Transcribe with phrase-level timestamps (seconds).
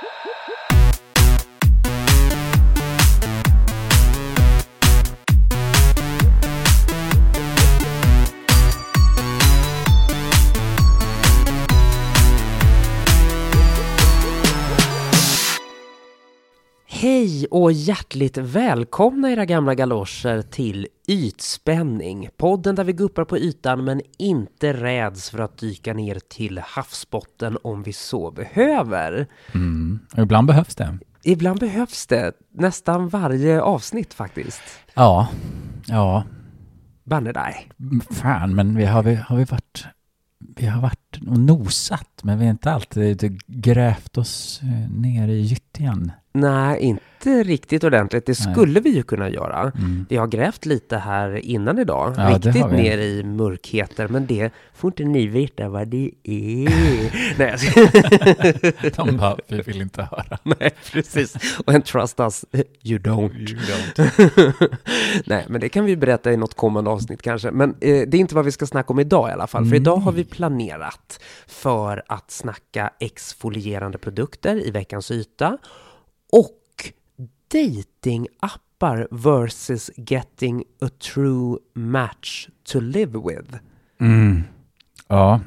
[0.00, 0.67] whoop, whoop, whoop.
[17.38, 22.28] Hej och hjärtligt välkomna era gamla galoscher till Ytspänning.
[22.36, 27.58] Podden där vi guppar på ytan men inte räds för att dyka ner till havsbotten
[27.62, 29.26] om vi så behöver.
[29.54, 29.98] Mm.
[30.16, 30.98] Ibland behövs det.
[31.22, 34.62] Ibland behövs det, nästan varje avsnitt faktiskt.
[34.94, 35.28] Ja,
[35.86, 36.24] ja,
[37.04, 37.68] Banne dig.
[38.10, 39.86] fan, men vi har, vi, har vi varit
[40.56, 45.40] vi har varit och nosat, men vi har inte alltid grävt oss eh, ner i
[45.40, 46.12] gyttjan.
[46.40, 48.26] Nej, inte riktigt ordentligt.
[48.26, 48.52] Det Nej.
[48.54, 49.60] skulle vi ju kunna göra.
[49.78, 50.06] Mm.
[50.08, 54.88] Vi har grävt lite här innan idag, Ja, riktigt ner i mörkheter, men det får
[54.88, 57.38] inte ni veta vad det är.
[57.38, 60.38] Nej, ska- De bara, vi vill inte höra.
[60.60, 61.58] Nej, precis.
[61.66, 62.44] Och en trust us,
[62.82, 63.56] you don't.
[65.26, 67.50] Nej, men det kan vi berätta i något kommande avsnitt kanske.
[67.50, 69.62] Men eh, det är inte vad vi ska snacka om idag i alla fall.
[69.64, 69.82] För Mm.
[69.82, 75.58] idag har vi planerat för att snacka exfolierande produkter i veckans yta
[76.32, 76.92] och
[77.52, 83.54] datingappar versus getting a true match to live with.
[84.00, 84.42] Mm.
[85.08, 85.40] Ja,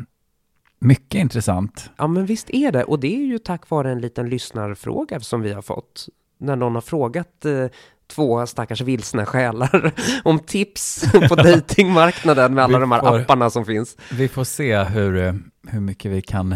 [0.79, 1.89] mycket intressant.
[1.97, 2.83] Ja, men visst är det.
[2.83, 6.09] Och det är ju tack vare en liten lyssnarfråga som vi har fått.
[6.37, 7.65] När någon har frågat eh,
[8.07, 9.91] två stackars vilsna själar
[10.23, 13.97] om tips på datingmarknaden med alla Vi de här får- apparna som finns.
[14.11, 15.33] Vi får se hur, eh,
[15.67, 16.55] hur mycket vi kan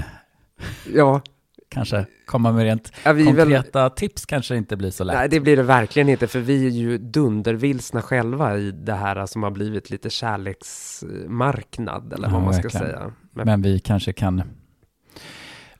[0.94, 1.22] Ja,
[1.76, 3.26] kanske komma med rent ja är väl...
[3.36, 5.16] konkreta tips kanske inte blir så lätt.
[5.16, 9.26] Nej, det blir det verkligen inte, för vi är ju dundervilsna själva i det här
[9.26, 12.88] som har blivit lite kärleksmarknad, eller vad Ja, man ska verkligen.
[12.88, 13.12] säga.
[13.34, 14.42] Men, Men vi kanske kan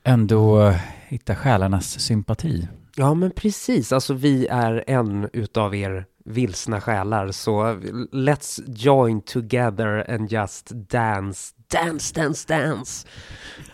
[0.04, 0.74] ändå
[1.08, 2.68] hitta själarnas sympati.
[2.96, 3.92] ja, men precis.
[3.92, 7.72] Alltså, vi är en utav er vilsna själar, så
[8.12, 13.08] let's join together and just dance, dance, dance, dance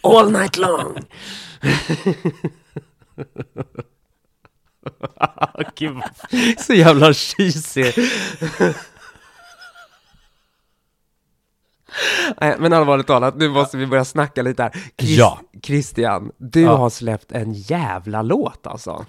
[0.02, 0.96] all night long.
[5.76, 6.02] Gud,
[6.58, 7.92] så jävla cheesy.
[12.40, 14.70] Nej, men allvarligt talat, nu måste vi börja snacka lite här.
[14.72, 15.40] Chris- Ja.
[15.62, 16.76] Christian, du Ja.
[16.76, 19.06] har släppt en jävla låt alltså.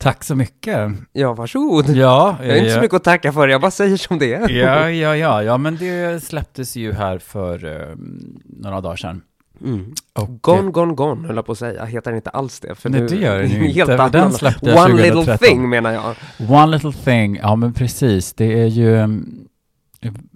[0.00, 0.90] Tack så mycket.
[1.12, 1.88] Ja, varsågod.
[1.88, 4.50] Ja, Jag har inte så mycket att tacka för, jag bara säger som det är.
[4.50, 7.96] Ja, ja, ja, ja, men det släpptes ju här för eh,
[8.44, 9.22] några dagar sedan.
[9.64, 9.94] Mm.
[10.12, 11.84] Och, Gone, gone, gone, höll jag på att säga.
[11.84, 12.74] Heter den inte alls det?
[12.74, 14.32] För Nej, nu, det gör den ju Helt inte, den annan.
[14.32, 15.48] släppte jag One little 2013.
[15.48, 16.14] thing menar jag.
[16.50, 19.46] One Little Thing, ja men precis, det är ju mm,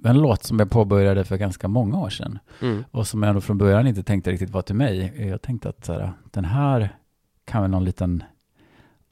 [0.04, 2.38] en låt som jag påbörjade för ganska många år sedan.
[2.62, 2.84] Mm.
[2.90, 5.12] Och som jag ändå från början inte tänkte riktigt var till mig.
[5.30, 6.96] Jag tänkte att så här, den här
[7.44, 8.22] kan väl någon liten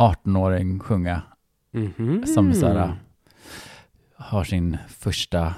[0.08, 1.22] 18-åring sjunga
[1.72, 2.26] Mhm.
[2.26, 2.94] som så här,
[4.16, 5.54] har sin första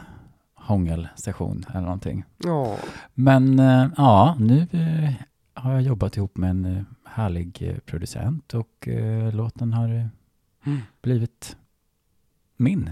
[0.54, 2.24] hångelsession eller någonting.
[2.38, 2.76] Ja.
[3.14, 5.12] Men eh, ja, nu eh,
[5.54, 8.88] har jag jobbat ihop med en eh, härlig producent och
[9.32, 10.08] låten har
[10.66, 10.80] Mm.
[11.02, 11.56] blivit
[12.56, 12.90] min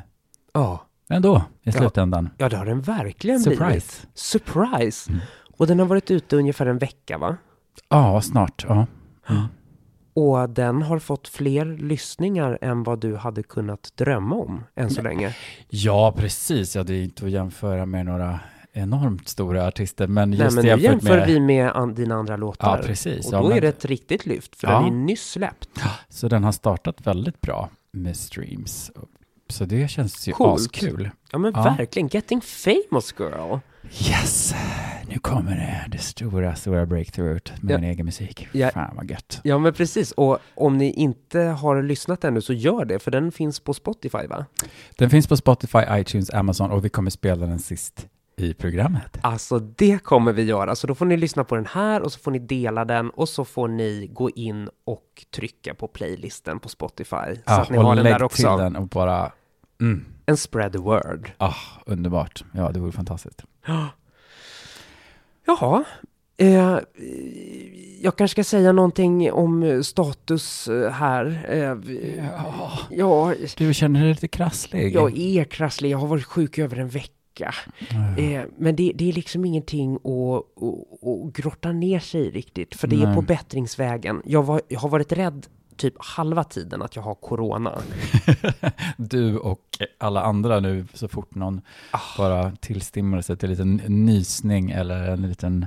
[0.55, 0.87] Ja.
[1.09, 1.73] ändå i Ja.
[1.73, 2.31] slutändan.
[2.39, 3.59] ja, det har den verkligen blivit.
[3.59, 4.07] Surprise!
[4.15, 5.11] Surprise!
[5.11, 5.23] Mm.
[5.57, 7.37] Och den har varit ute ungefär en vecka, va?
[7.89, 8.65] Ja, snart.
[8.69, 8.87] Ja.
[9.29, 9.43] Mm.
[10.15, 15.03] Och den har fått fler lyssningar än vad du hade kunnat drömma om än så
[15.03, 15.37] länge.
[15.69, 16.77] ja, precis.
[16.77, 18.41] Ja, det är inte att jämföra med några
[18.73, 21.27] enormt stora artister, men Nej, just men nu jämför med...
[21.27, 22.77] vi med an, dina andra låtar.
[22.77, 23.27] Ja, precis.
[23.27, 24.79] Och Ja, då men- är det ett riktigt lyft, för Ja.
[24.81, 25.69] den är nyss släppt.
[26.09, 28.91] Så den har startat väldigt bra med streams.
[29.53, 30.61] Så det känns ju Coolt.
[30.61, 31.11] askul.
[31.33, 31.75] Ja, men Ja.
[31.79, 32.09] verkligen.
[32.09, 33.59] Getting famous girl.
[34.11, 34.55] Yes!
[35.09, 37.79] Nu kommer det, det stora, stora breakthroughet med Ja.
[37.79, 38.49] min egen musik.
[38.53, 38.71] Ja.
[38.71, 39.41] Fan vad gött.
[39.45, 40.13] Ja, men precis.
[40.13, 44.27] Och om ni inte har lyssnat ännu så gör det, för den finns på Spotify,
[44.29, 44.47] va?
[44.99, 49.19] Den finns på Spotify, iTunes, Amazon och vi kommer spela den sist i programmet.
[49.21, 52.19] Alltså det kommer vi göra, så då får ni lyssna på den här och så
[52.19, 56.69] får ni dela den och så får ni gå in och trycka på playlisten på
[56.69, 57.35] Spotify.
[57.35, 58.57] Så Ja, att ni har den där till också.
[58.57, 59.33] den och bara...
[59.83, 60.05] Mm.
[60.27, 61.33] En spread the word.
[61.39, 61.55] Ah,
[61.87, 62.45] underbart.
[62.55, 63.45] Ja, det vore fantastiskt.
[65.47, 65.85] Jaha.
[66.37, 66.79] Eh,
[68.01, 71.47] jag kanske ska säga någonting om status eh, här.
[71.49, 71.95] Eh,
[72.37, 72.79] Ja.
[72.91, 74.95] ja, Du känner dig lite krasslig?
[74.95, 75.91] jag är krasslig.
[75.91, 77.55] Jag har varit sjuk över en vecka.
[77.91, 78.23] Ja.
[78.23, 82.75] Eh, men det, det är liksom ingenting att, att, att grotta ner sig i riktigt,
[82.75, 83.15] för det är Nej.
[83.15, 84.23] på bättringsvägen.
[84.25, 85.47] Jag, var, jag har varit rädd
[85.77, 87.79] typ halva tiden att jag har corona.
[88.97, 89.61] Du och
[89.99, 91.61] alla andra nu, så fort någon
[91.91, 91.99] Ah.
[92.19, 95.67] bara tillstimmar sig till en liten nysning eller en liten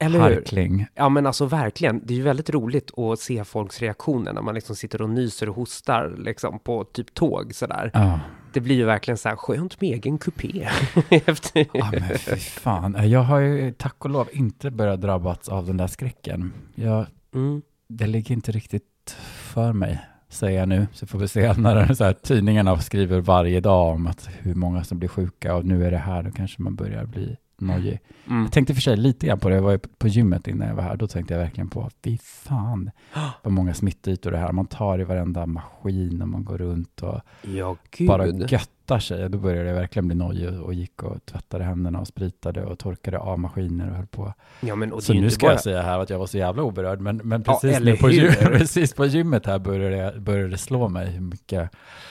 [0.00, 0.34] Eller hur?
[0.36, 0.86] harkling.
[0.94, 4.54] Ja men alltså verkligen, det är ju väldigt roligt att se folks reaktioner när man
[4.54, 7.90] liksom sitter och nyser och hostar liksom på typ tåg sådär.
[7.94, 8.20] Ja.
[8.52, 10.68] Det blir ju verkligen så här skönt med egen kupé.
[11.10, 11.66] Efter...
[11.72, 13.10] Ja, men fy fan.
[13.10, 16.52] Jag har ju tack och lov inte börjat drabbats av den där skräcken.
[16.74, 17.62] Jag, Mm.
[17.88, 20.86] det ligger inte riktigt för mig, säger jag nu.
[20.92, 24.84] Så får vi se när så här, tidningarna skriver varje dag om att hur många
[24.84, 28.00] som blir sjuka och nu är det här, då kanske man börjar bli nojig.
[28.26, 28.42] Mm.
[28.42, 30.74] Jag tänkte för sig lite grann på det, jag var ju på gymmet innan jag
[30.74, 32.90] var här, då tänkte jag verkligen på, fy fan,
[33.42, 37.20] vad många smittytor det här, man tar i varenda maskin och man går runt och
[37.42, 37.76] Ja,
[38.06, 39.28] bara göttar sig.
[39.30, 43.18] Då började jag verkligen bli nojig och gick och tvättade händerna och spritade och torkade
[43.18, 44.34] av maskiner och höll på.
[44.60, 45.52] Ja, men och Så nu ska bara...
[45.52, 48.10] jag säga här att jag var så jävla oberörd, men, men Ja, precis, nu på,
[48.10, 51.70] gym, precis på gymmet här började, jag- började det slå mig hur mycket,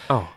[0.10, 0.28] Ja.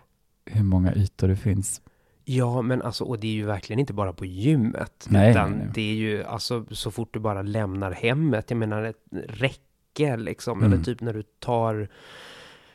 [0.47, 1.81] hur många ytor det finns.
[2.31, 5.07] Ja, men alltså, och det är ju verkligen inte bara på gymmet.
[5.09, 5.71] Nej, utan nej, nej.
[5.75, 8.45] det är ju alltså så fort du bara lämnar hemmet.
[8.49, 8.97] Jag menar ett
[9.29, 10.59] räcke liksom.
[10.59, 10.73] Mm.
[10.73, 11.89] Eller typ när du tar,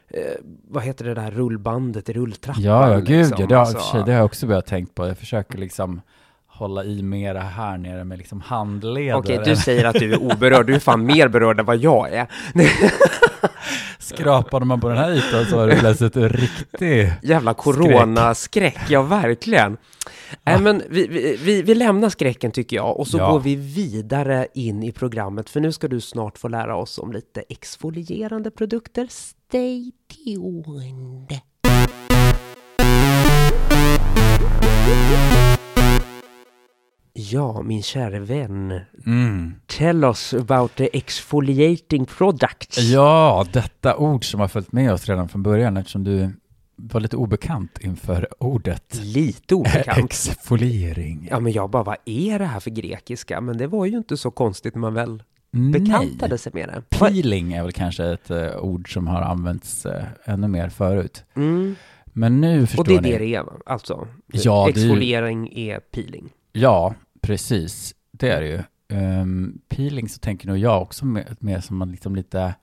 [0.08, 0.22] eh,
[0.68, 2.64] vad heter det där rullbandet i rulltrappan.
[2.64, 3.38] Ja, ja, gud liksom.
[3.40, 5.08] ja, det har, Alltså, sig, det har jag också börjat tänka på.
[5.08, 6.02] Jag försöker liksom
[6.48, 9.16] hålla i mera här nere med liksom handleder.
[9.16, 10.68] Okej, du säger att du är oberörd.
[10.68, 12.28] Du är fan mer berörd än vad jag är.
[14.14, 17.14] Skrapade man på den här ytan så var det plötsligt en riktig...
[17.22, 19.78] Jävla coronaskräck, ja verkligen.
[20.44, 23.32] Nej, men vi, vi, vi, vi lämnar skräcken tycker jag och så Ja.
[23.32, 27.12] går vi vidare in i programmet för nu ska du snart få lära oss om
[27.12, 29.08] lite exfolierande produkter.
[29.10, 29.92] Stay
[30.26, 31.40] tuned!
[37.16, 38.80] Ja, min kära vän.
[39.06, 39.54] Mm.
[39.68, 42.78] Tell us about the exfoliating products.
[42.80, 46.30] Ja, detta ord som har följt med oss redan från början eftersom du
[46.76, 49.98] var lite obekant inför ordet Lite obekant.
[50.06, 51.28] exfoliering.
[51.32, 53.42] Ja, men jag bara, vad är det här för grekiska?
[53.42, 55.24] Men det var ju inte så konstigt när man väl
[55.74, 56.38] bekantade Nej.
[56.40, 56.98] sig med det.
[57.00, 61.24] Peeling är väl kanske ett eh, ord som har använts eh, ännu mer förut.
[61.36, 61.76] Mm.
[62.06, 63.12] Men nu förstår Och det är ni.
[63.12, 64.08] det det är, alltså?
[64.34, 66.30] Ja, det är Exfoliering är peeling.
[66.56, 67.96] Ja, precis.
[68.12, 68.64] Det är det ju.
[68.98, 72.56] Um, peeling så tänker nog jag också mer, mer som en liksom lite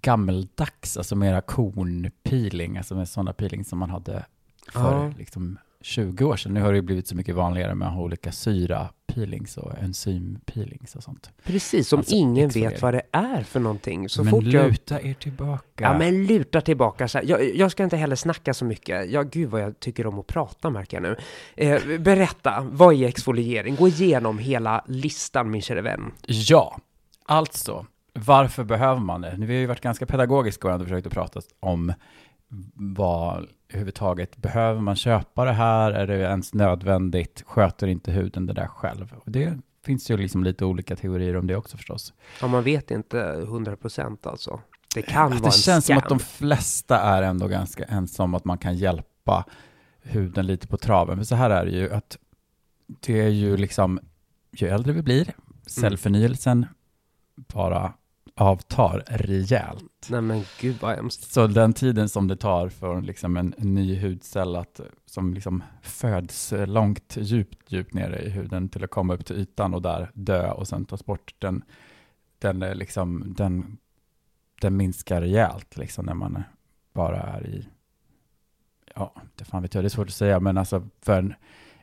[0.00, 4.24] gammeldags, alltså mera kornpeeling, alltså med sådana peeling som man hade
[4.72, 5.12] för Ja.
[5.18, 6.54] liksom 20 år sedan.
[6.54, 10.96] Nu har det ju blivit så mycket vanligare med att ha olika syra-peelings och enzym-peelings
[10.96, 11.30] och sånt.
[11.42, 14.08] Precis, som Alltså, ingen vet vad det är för någonting.
[14.08, 14.70] Så men fort jag...
[14.70, 15.84] luta er tillbaka.
[15.84, 17.20] Ja, men luta tillbaka så.
[17.24, 19.10] Jag, jag ska inte heller snacka så mycket.
[19.10, 21.16] Ja, gud vad jag tycker om att prata märker jag nu.
[21.56, 23.76] Eh, berätta, vad är exfoliering?
[23.76, 26.12] Gå igenom hela listan min kära vän.
[26.26, 26.78] Ja,
[27.24, 29.36] alltså, varför behöver man det?
[29.36, 31.92] Nu, vi har ju varit ganska pedagogiska och ändå försökt att prata om
[32.74, 35.92] vad överhuvudtaget, behöver man köpa det här?
[35.92, 37.42] Är det ens nödvändigt?
[37.46, 39.14] Sköter inte huden det där själv?
[39.24, 42.14] Och det finns ju liksom lite olika teorier om det också förstås.
[42.40, 44.60] Ja, man vet inte 100% alltså.
[44.94, 46.02] Det kan Att vara det känns som scam.
[46.02, 49.44] att de flesta är ändå ganska ensamma att man kan hjälpa
[50.02, 51.16] huden lite på traven.
[51.16, 52.18] För så här är det ju att
[53.00, 54.00] det är ju liksom,
[54.52, 55.34] ju äldre vi blir,
[55.66, 56.66] cellförnyelsen
[57.36, 57.92] bara
[58.34, 60.06] avtar rejält.
[60.10, 61.32] Nej men gud vad hemskt.
[61.32, 66.52] Så den tiden som det tar för liksom en, ny hudcell att, som liksom föds
[66.66, 70.50] långt, djupt, djupt nere i huden till att komma upp till ytan och där dö
[70.50, 71.64] och sen tas bort, den,
[72.38, 73.78] den, liksom, den,
[74.60, 76.42] den minskar rejält liksom när man
[76.92, 77.68] bara är i,
[78.94, 81.34] ja, det fan vet jag, det är svårt att säga, men alltså för en,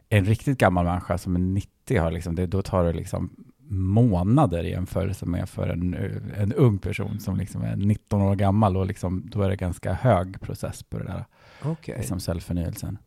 [0.09, 4.63] en riktigt gammal människa som är 90 har liksom, det, då tar det liksom månader
[4.63, 5.93] i jämförelse med för en,
[6.37, 9.93] en ung person som liksom är 19 år gammal och liksom, då är det ganska
[9.93, 11.25] hög process på det där,
[11.63, 11.95] Okej.
[11.97, 12.97] liksom cellförnyelsen.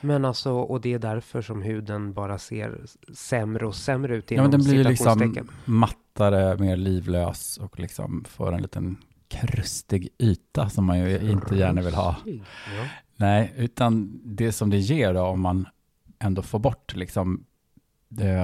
[0.00, 2.80] Men alltså, och det är därför som huden bara ser
[3.14, 8.24] sämre och sämre ut Ja, inom men den blir liksom mattare, mer livlös och liksom
[8.28, 8.96] får en liten
[9.28, 12.16] krustig yta som man ju inte gärna vill ha.
[12.24, 12.84] Ja.
[13.16, 15.66] Nej, utan det som det ger då om man
[16.18, 17.44] ändå får bort liksom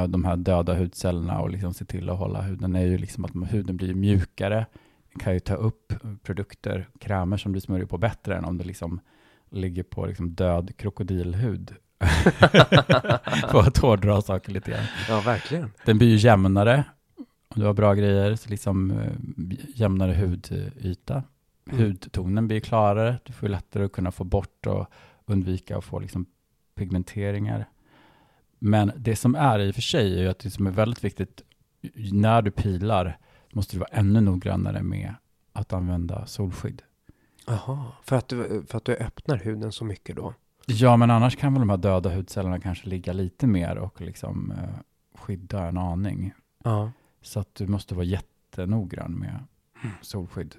[0.09, 3.53] de här döda hudcellerna och liksom se till att hålla huden är ju liksom att
[3.53, 4.67] huden blir mjukare.
[5.19, 5.93] Kan ju ta upp
[6.23, 9.01] produkter, krämer som du smörjer på bättre än om det liksom
[9.51, 11.75] ligger på liksom död krokodilhud.
[13.51, 14.85] För att hårdra saker lite grann.
[15.09, 15.71] ja, verkligen.
[15.85, 16.85] Den blir ju jämnare.
[17.49, 19.13] Om du har bra grejer, så liksom eh,
[19.75, 21.23] jämnare hudyta.
[21.71, 21.85] Mm.
[21.85, 23.17] Hudtonen blir klarare.
[23.25, 24.87] Du får lättare att kunna få bort och
[25.27, 26.27] undvika att få liksom
[26.75, 27.67] pigmenteringar.
[28.59, 31.05] Men det som är i och för sig är ju att det som är väldigt
[31.05, 31.43] viktigt
[32.13, 33.19] när du pilar
[33.53, 35.15] måste du vara ännu noggrannare med
[35.53, 36.83] att använda solskydd.
[37.47, 40.35] Jaha, för att, du, för att du öppnar huden så mycket då?
[40.67, 44.51] Ja, men annars kan väl de här döda hudcellerna kanske ligga lite mer och liksom
[44.51, 44.81] eh,
[45.15, 46.33] skydda en aning.
[46.65, 46.93] Ja.
[47.23, 49.45] Så att du måste vara jättenoggrann med
[50.01, 50.57] solskydd.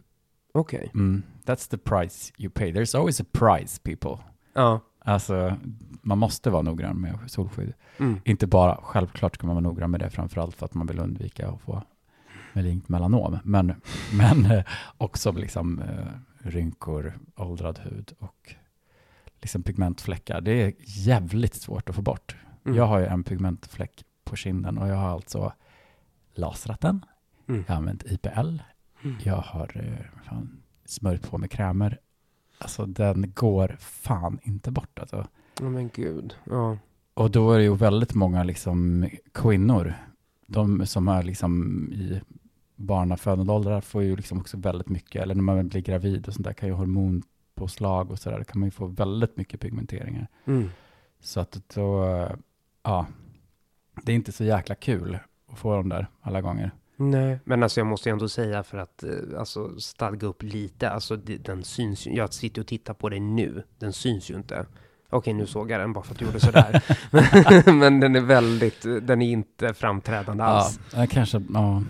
[0.54, 0.92] Okej.
[0.94, 1.24] Mm.
[1.46, 2.72] That's the price you pay.
[2.72, 4.24] There's always a price people.
[4.54, 4.80] Ja.
[5.08, 5.58] Alltså,
[6.02, 7.74] man måste vara noggrann med solskydd.
[7.98, 8.20] Mm.
[8.24, 11.48] Inte bara, självklart ska man vara noggrann med det, framförallt för att man vill undvika
[11.50, 11.84] att få
[12.54, 13.74] malignt melanom, men,
[14.14, 14.64] men eh,
[14.98, 18.56] också liksom eh, rynkor, åldrad hud och
[19.42, 20.42] liksom pigmentfläckar.
[20.42, 22.36] Det är jävligt svårt att få bort.
[22.66, 22.78] Mm.
[22.78, 25.54] Jag har ju en pigmentfläck på kinden och jag har alltså
[26.34, 27.06] lasrat den.
[27.48, 27.64] Mm.
[27.68, 28.60] Jag har använt IPL.
[29.04, 29.18] Mm.
[29.24, 32.00] Jag har eh, fan, smörjt på med krämer.
[32.58, 35.28] Alltså den går fan inte bort alltså.
[35.60, 36.36] Ja, men gud.
[36.44, 36.78] Ja.
[37.14, 39.94] Och då är det ju väldigt många liksom kvinnor,
[40.48, 42.22] de som är liksom i
[42.76, 46.46] barnafödande åldrar får ju liksom också väldigt mycket, eller när man blir gravid och sånt
[46.46, 50.28] där kan ju hormonpåslag och sådär, kan man ju få väldigt mycket pigmenteringar.
[50.46, 50.70] Mm.
[51.20, 52.06] Så att då,
[52.84, 53.06] ja,
[54.04, 56.72] det är inte så jäkla kul att få dem där alla gånger.
[56.98, 61.16] Nej, men alltså jag måste ändå säga för att eh, alltså stadga upp lite, alltså
[61.16, 64.66] den syns ju, jag sitter och tittar på dig nu, den syns ju inte.
[65.10, 66.84] Okej, nu såg jag den bara för att du gjorde sådär.
[67.80, 70.80] men den är väldigt, den är inte framträdande alls.
[70.96, 71.84] Ja, kanske, ja,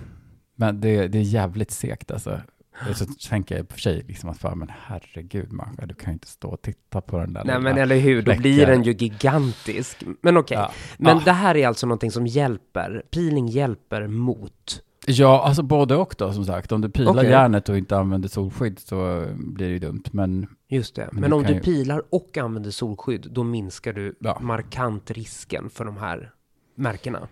[0.56, 2.42] men det, det är jävligt segt alltså.
[2.90, 5.94] Och så tänker jag i och för sig liksom att, fan, men herregud Magda, du
[5.96, 8.66] kan ju inte stå och titta på den där Nej men eller hur, då blir
[8.66, 10.04] den ju gigantisk.
[10.22, 10.72] Men okej, Ja.
[10.98, 11.22] men Ja.
[11.26, 14.82] det här är alltså någonting som hjälper, peeling hjälper mot.
[15.08, 16.72] Ja, alltså både och då som sagt.
[16.72, 17.30] Om du pilar Okej.
[17.30, 20.04] järnet och inte använder solskydd så blir det ju dumt.
[20.12, 23.94] Men Just det, Men men du om du ju- pilar och använder solskydd, då minskar
[23.94, 24.40] du Ja.
[24.42, 26.32] markant risken för de här
[26.76, 27.28] märkena.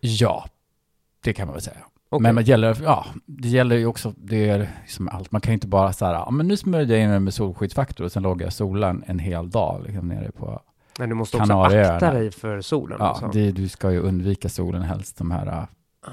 [0.00, 0.44] ja,
[1.24, 1.76] det kan man väl säga.
[2.08, 2.22] Okej.
[2.22, 5.54] Men det gäller, ja, det gäller ju också, det är som allt, man kan ju
[5.54, 8.22] inte bara så här, ja men nu smörjde jag in den med solskyddsfaktor och sen
[8.22, 10.60] låg jag solen en hel dag liksom nere på,
[10.98, 11.94] Men du måste också Kanarieöarna.
[11.94, 12.96] akta dig för solen.
[13.00, 13.28] ja, alltså.
[13.32, 15.66] det, du ska ju undvika solen helst de här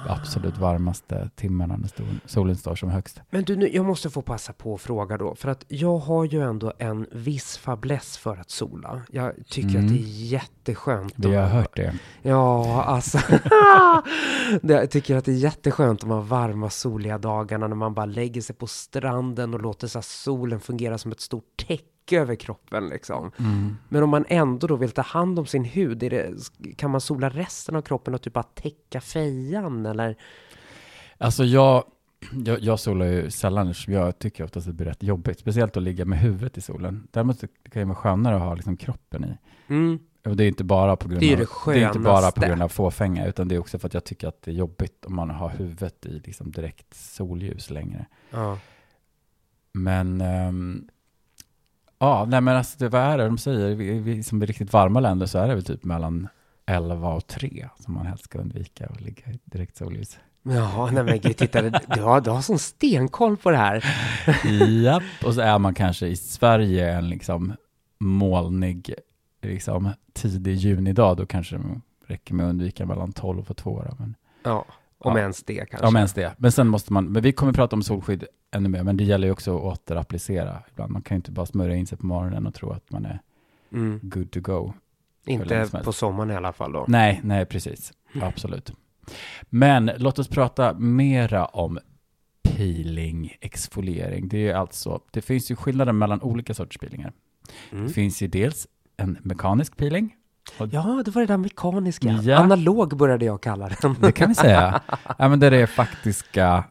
[0.07, 1.89] absolut varmaste timmarna när
[2.27, 3.21] solen, står som högst.
[3.29, 6.25] Men du, nu, jag måste få passa på att fråga då, för att jag har
[6.25, 9.01] ju ändå en viss fäbless för att sola.
[9.11, 9.85] Jag tycker Mm.
[9.85, 11.13] att det är jätteskönt.
[11.17, 11.93] Vi har hört det.
[12.21, 13.17] Ja, alltså.
[14.61, 18.41] jag tycker att det är jätteskönt de här varma soliga dagarna när man bara lägger
[18.41, 21.63] sig på stranden och låter så solen fungera som ett stort
[22.05, 23.31] täcke över kroppen liksom.
[23.39, 23.77] Mm.
[23.89, 26.33] Men om man ändå då vill ta hand om sin hud, det,
[26.77, 30.15] kan man sola resten av kroppen och typ bara täcka fejan eller?
[31.17, 31.83] Alltså jag,
[32.45, 35.39] jag, jag solar ju sällan eftersom jag tycker oftast att det blir rätt jobbigt.
[35.39, 37.07] Speciellt att ligga med huvudet i solen.
[37.11, 39.37] Däremot kan det vara skönare att ha liksom kroppen i.
[39.73, 39.99] Mm.
[40.25, 42.31] Och det är inte bara på grund Det är av, det det är inte bara
[42.31, 44.55] på grund av fåfänga, utan det är också för att jag tycker att det är
[44.55, 48.05] jobbigt om man har huvudet i liksom direkt solljus längre.
[48.29, 48.57] Ja.
[49.73, 50.87] Men, ehm,
[52.01, 53.75] ja, nej men alltså det, vad är det de säger?
[53.75, 56.27] Vi, vi, som i riktigt varma länder så är det väl typ mellan
[56.65, 60.19] 11 och 3 som man helst ska undvika att ligga i direkt solljus.
[60.43, 63.85] Ja, nej men gud, titta, du har, du har sån stenkoll på det här.
[64.83, 67.53] Japp, och så är man kanske i Sverige en liksom
[67.99, 68.93] molnig,
[69.41, 73.83] liksom tidig junidag, då kanske det räcker med att undvika mellan 12 och 2.
[73.89, 74.65] Då, men, Ja,
[75.01, 75.19] om Ja.
[75.21, 75.87] ens det kanske.
[75.87, 76.33] om ens det.
[76.37, 78.23] Men sen måste man, men vi kommer prata om solskydd
[78.55, 80.91] ännu mer, men det gäller ju också att återapplicera ibland.
[80.91, 83.21] Man kan ju inte bara smörja in sig på morgonen och tro att man är
[83.73, 83.99] Mm.
[84.03, 84.73] good to go.
[85.25, 86.85] Inte på sommaren i alla fall då.
[86.87, 87.93] Nej, nej precis.
[88.21, 88.73] Absolut.
[89.49, 91.79] Men låt oss prata mera om
[92.43, 94.27] peeling, exfoliering.
[94.27, 97.13] Det är alltså, det finns ju skillnader mellan olika sorters peelingar.
[97.71, 97.87] Mm.
[97.87, 98.67] Det finns ju dels
[98.97, 100.15] en mekanisk peeling.
[100.57, 102.11] Ja, det var det där mekaniska.
[102.11, 102.39] Ja.
[102.39, 103.95] Analog började jag kalla den.
[104.01, 104.81] Det kan vi säga.
[105.17, 106.63] ja, men det är faktiska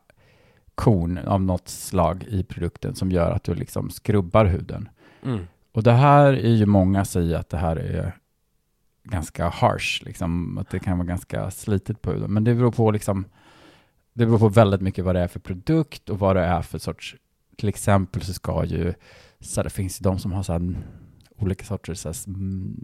[0.75, 4.89] korn av något slag i produkten som gör att du liksom skrubbar huden.
[5.25, 5.47] Mm.
[5.73, 8.17] Och det här är ju många säger att det här är
[9.05, 12.33] ganska harsh, liksom, att det kan vara ganska slitigt på huden.
[12.33, 13.25] Men det beror på liksom,
[14.13, 16.79] det beror på väldigt mycket vad det är för produkt och vad det är för
[16.79, 17.17] sorts,
[17.57, 18.95] till exempel så ska ju,
[19.41, 20.77] så här, det finns ju de som har så här,
[21.41, 22.15] olika sorters här,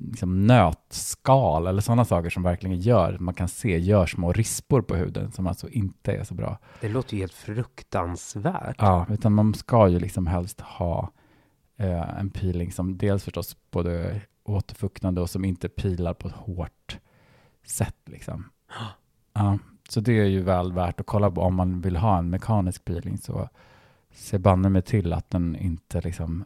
[0.08, 4.94] liksom nötskal eller sådana saker som verkligen gör, man kan se, gör små rispor på
[4.96, 6.58] huden som alltså inte är så bra.
[6.80, 8.76] Det låter ju helt fruktansvärt.
[8.78, 11.12] Ja, utan man ska ju liksom helst ha
[11.76, 16.98] eh, en peeling som dels förstås både återfuktande och som inte pilar på ett hårt
[17.66, 17.96] sätt.
[18.04, 18.50] Liksom.
[19.32, 19.58] Ja,
[19.88, 22.84] så det är ju väl värt att kolla på om man vill ha en mekanisk
[22.84, 23.48] peeling så
[24.14, 26.44] se banne mig till att den inte liksom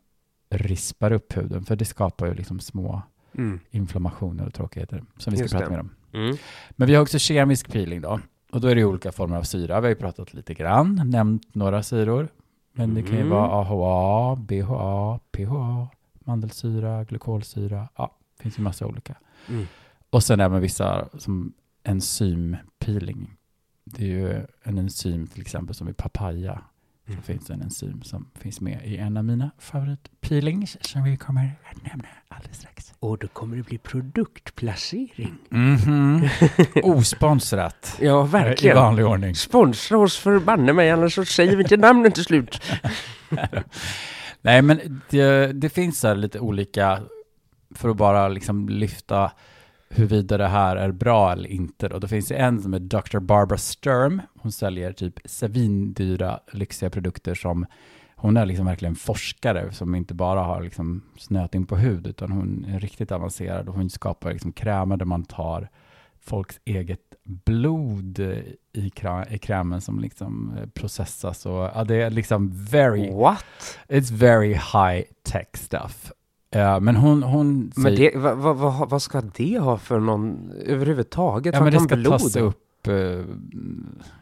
[0.51, 3.03] rispar upp huden för det skapar ju liksom små
[3.35, 3.61] Mm.
[3.71, 5.71] inflammationer och tråkigheter som vi ska Just prata det.
[5.71, 5.91] mer om.
[6.13, 6.37] Mm.
[6.71, 8.21] Men vi har också kemisk peeling då.
[8.53, 9.81] Och då är det olika former av syra.
[9.81, 12.29] Vi har ju pratat lite grann, nämnt några syror.
[12.73, 13.29] Men det kan ju Mm.
[13.31, 15.89] vara AHA, BHA, PHA,
[16.25, 17.89] mandelsyra, glykolsyra.
[17.97, 19.15] Ja, det finns ju massa olika.
[19.49, 19.67] Mm.
[20.11, 21.53] Och sen även vissa som
[21.85, 23.37] enzympeeling.
[23.85, 26.61] det är ju en enzym till exempel som i papaya.
[27.13, 27.23] Mm.
[27.23, 31.83] finns en enzym som finns med i en av mina favoritpeelings som vi kommer att
[31.87, 32.93] nämna alldeles strax.
[33.01, 35.35] Och då kommer det bli produktplacering.
[35.49, 36.29] Mhm.
[36.83, 37.97] Osponsrat.
[38.01, 38.77] Ja, I verkligen.
[38.77, 39.35] vanlig ordning.
[39.35, 42.63] Sponsra oss för banne mig, annars så säger vi inte namnen till slut.
[44.43, 46.99] Nej, men det, det finns så lite olika,
[47.75, 49.33] för att bara liksom lyfta
[49.91, 51.89] huruvida det här är bra eller inte.
[51.89, 51.99] Då.
[51.99, 53.19] Det finns en som är Dr.
[53.19, 54.23] Barbara Sturm.
[54.39, 57.67] Hon säljer typ svindyra, lyxiga produkter som
[58.21, 62.33] hon är liksom verkligen forskare som inte bara har liksom snöat in på hud, utan
[62.33, 65.69] hon är riktigt avancerad och hon skapar liksom krämer där man tar
[66.21, 68.19] folks eget blod
[68.73, 73.45] i, krä, i krämen som liksom eh, processas och ja, det är liksom very What?
[73.89, 76.13] It's very high tech stuff.
[76.53, 81.55] Men hon, hon Men säger, det, vad, vad, vad, ska det ha för någon överhuvudtaget?
[81.55, 83.25] ja, men det ska blod tas upp eh,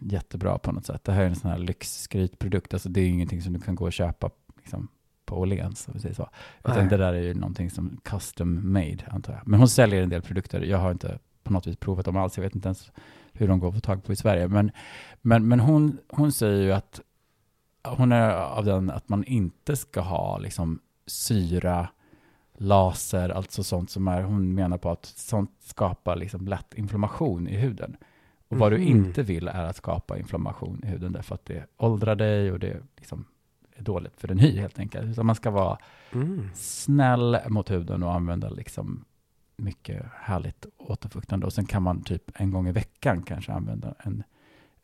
[0.01, 1.05] jättebra på något sätt.
[1.05, 3.85] Det här är en sån här lyxskrytprodukt, alltså det är ingenting som du kan gå
[3.85, 4.89] och köpa liksom,
[5.25, 6.29] på Åhléns, om vi säger så.
[6.59, 6.89] Utan Nej.
[6.89, 9.43] det där är ju någonting som custom made, antar jag.
[9.45, 12.37] Men hon säljer en del produkter, jag har inte på något vis provat dem alls,
[12.37, 12.91] jag vet inte ens
[13.33, 14.49] hur de går att få tag på i Sverige.
[14.49, 14.71] Men,
[15.23, 17.01] men, men hon, hon säger ju att
[17.85, 21.89] hon är av den att man inte ska ha liksom syra,
[22.61, 27.57] laser, alltså sånt som är, hon menar på att sånt skapar liksom lätt inflammation i
[27.57, 27.97] huden.
[28.49, 28.87] Och vad du Mhm.
[28.89, 32.77] inte vill är att skapa inflammation i huden därför att det åldrar dig och det
[32.97, 33.25] liksom
[33.77, 35.07] är dåligt för din hy helt enkelt.
[35.11, 35.79] Utan man ska vara
[36.13, 36.51] Mm.
[36.55, 39.05] snäll mot huden och använda liksom
[39.57, 41.47] mycket härligt återfuktande.
[41.47, 44.23] Och sen kan man typ en gång i veckan kanske använda en,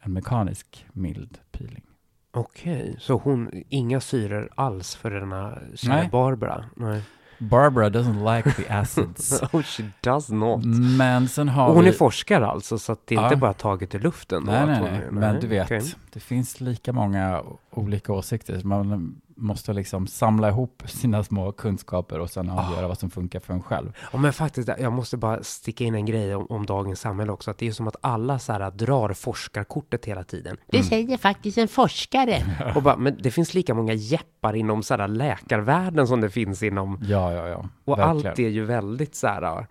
[0.00, 1.85] en mekanisk mild peeling.
[2.31, 6.09] Okej, så hon, inga syror alls för denna kära.
[6.09, 6.64] Barbara?
[6.76, 7.02] Nej.
[7.38, 9.43] Barbara doesn't like the acids.
[9.53, 10.64] oh, she does not.
[10.99, 11.88] Men sen har Och hon vi...
[11.91, 13.25] är forskare alltså, så att det är Ja.
[13.25, 14.43] inte bara taget ur luften?
[14.47, 15.00] Nej, att nej, hon nej.
[15.11, 15.83] Men du vet, okej.
[16.12, 18.61] det finns lika många olika åsikter.
[18.64, 23.55] Man måste liksom samla ihop sina små kunskaper och sen avgöra vad som funkar för
[23.55, 23.92] en själv.
[24.12, 27.51] Ja, men faktiskt, jag måste bara sticka in en grej om, om dagens samhälle också.
[27.51, 30.57] Att det är som att alla så här drar forskarkortet hela tiden.
[30.66, 30.88] Det Mm.
[30.88, 32.42] säger faktiskt en forskare.
[32.77, 36.62] Och bara, men det finns lika många jeppar inom så här läkarvärlden som det finns
[36.62, 36.99] inom...
[37.03, 37.68] Ja, ja, ja.
[37.85, 38.29] Och Verkligen.
[38.31, 39.66] allt är ju väldigt så här...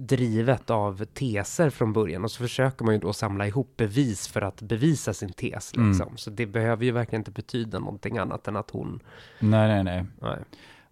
[0.00, 4.28] eh, drivet av teser från början och så försöker man ju då samla ihop bevis
[4.28, 5.88] för att bevisa sin tes Mm.
[5.88, 6.16] liksom.
[6.16, 9.00] Så det behöver ju verkligen inte betyda någonting annat än att hon...
[9.40, 10.04] Nej, nej, nej.
[10.22, 10.38] Nej.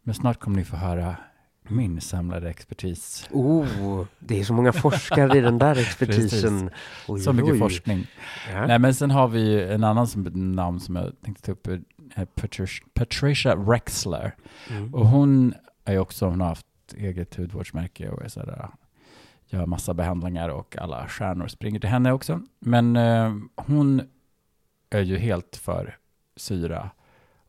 [0.03, 1.17] Men snart kommer ni få höra
[1.71, 3.29] min samlade expertis.
[3.33, 6.71] Oh, det är så många forskare i den där expertisen.
[7.09, 7.59] Oj, Så mycket oj.
[7.59, 8.07] forskning.
[8.53, 8.67] Ja.
[8.67, 10.23] Nej, men sen har vi en annan som,
[10.55, 14.35] namn som jag tänkte ta upp, är Patricia, Patricia Rexler.
[14.71, 14.95] Mm.
[14.95, 16.67] Och hon är ju också, hon har haft
[16.97, 18.69] eget hudvårdsmärke och är så där,
[19.49, 22.41] gör massa behandlingar och alla stjärnor springer till henne också.
[22.59, 24.03] Men eh, hon
[24.91, 25.97] är ju helt för
[26.37, 26.91] syra,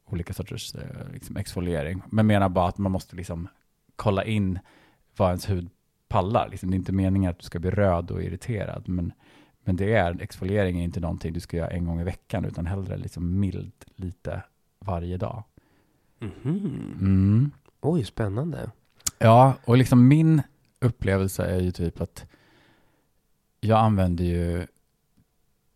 [0.05, 3.47] olika sorters eh, liksom exfoliering, men menar bara att man måste liksom
[3.95, 4.59] kolla in
[5.17, 5.69] vad ens hud
[6.07, 6.49] pallar.
[6.49, 9.13] Liksom, det är inte meningen att du ska bli röd och irriterad, men,
[9.63, 12.65] men det är, exfoliering är inte någonting du ska göra en gång i veckan, utan
[12.65, 14.43] hellre liksom mild lite
[14.79, 15.43] varje dag.
[16.19, 16.95] Mhm.
[16.99, 17.51] Mm.
[17.81, 18.71] Oj, spännande.
[19.17, 20.41] Ja, och liksom min
[20.79, 22.25] upplevelse är ju typ att
[23.61, 24.67] jag använder ju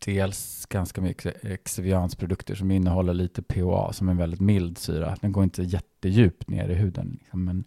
[0.06, 5.16] dels ganska mycket Exvians-produkter som innehåller lite PHA som är en väldigt mild syra.
[5.22, 7.18] Den går inte jättedjupt ner i huden.
[7.22, 7.64] Liksom, men,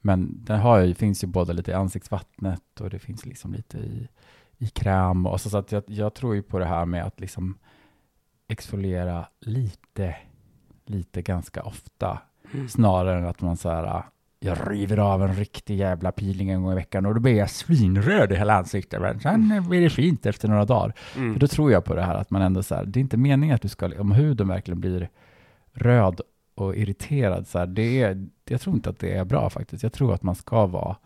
[0.00, 3.78] men den har ju, finns ju både lite i ansiktsvattnet och det finns liksom lite
[3.78, 4.08] i,
[4.58, 5.26] i kräm.
[5.26, 7.58] Och så, så att jag, jag tror ju på det här med att liksom
[8.48, 10.16] exfoliera lite,
[10.84, 12.22] lite ganska ofta.
[12.52, 12.68] Mm.
[12.68, 14.02] Snarare än att man så här,
[14.44, 17.50] jag river av en riktig jävla peeling en gång i veckan och då blir jag
[17.50, 19.00] svinröd i hela ansiktet.
[19.00, 20.94] Men sen blir det fint efter några dagar.
[21.16, 21.32] Mm.
[21.32, 23.16] För då tror jag på det här att man ändå så här, det är inte
[23.16, 25.08] meningen att du ska, om huden verkligen blir
[25.72, 26.20] röd
[26.54, 29.82] och irriterad så här, det är, jag tror inte att det är bra faktiskt.
[29.82, 30.96] Jag tror att man ska vara,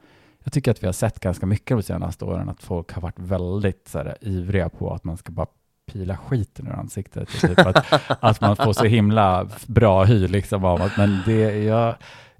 [0.45, 3.19] jag tycker att vi har sett ganska mycket de senaste åren att folk har varit
[3.19, 5.47] väldigt så här, ivriga på att man ska bara
[5.93, 7.29] pila skiten ur ansiktet.
[7.29, 11.95] Typ att, att man får så himla bra hy liksom av att, men det, jag,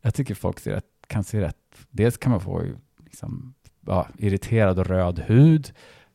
[0.07, 1.57] jag tycker folk ser rätt, kan se rätt,
[1.91, 2.63] dels kan man få
[3.05, 3.55] liksom,
[3.87, 5.73] ja, irriterad och röd hud,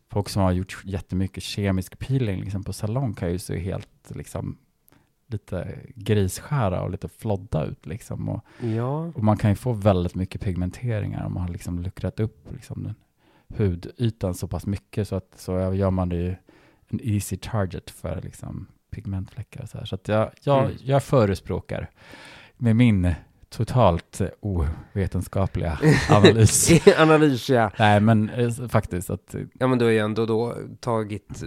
[0.09, 4.57] folk som har gjort jättemycket kemisk peeling liksom på salong kan ju se helt liksom
[5.27, 8.29] lite grisskära och lite flodda ut liksom.
[8.29, 12.19] Och, Ja, och man kan ju få väldigt mycket pigmenteringar om man har liksom luckrat
[12.19, 12.95] upp liksom den
[13.57, 16.35] hudytan så pass mycket så att så gör man det ju
[16.87, 19.85] en easy target för liksom pigmentfläckar så här.
[19.85, 20.77] Så jag, jag, Mm.
[20.83, 21.89] jag förespråkar
[22.57, 23.13] med min
[23.51, 26.71] totalt eh, ovetenskapliga analys.
[26.97, 27.71] Analys, ja.
[27.79, 31.43] Nej, men eh, faktiskt att eh, Ja, men du har ju ändå då tagit...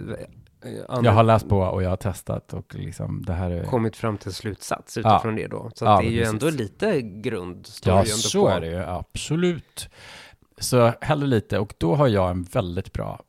[1.03, 3.63] jag har läst på och jag har testat och liksom det här är...
[3.63, 5.15] kommit fram till slutsats Ja.
[5.15, 5.71] utifrån det då.
[5.75, 6.33] Så Ja, det är ju precis.
[6.33, 7.67] ändå lite grund.
[7.83, 8.49] Ja, så på.
[8.51, 9.89] är det ju, absolut.
[10.57, 13.23] Så hellre lite, och då har jag en väldigt bra,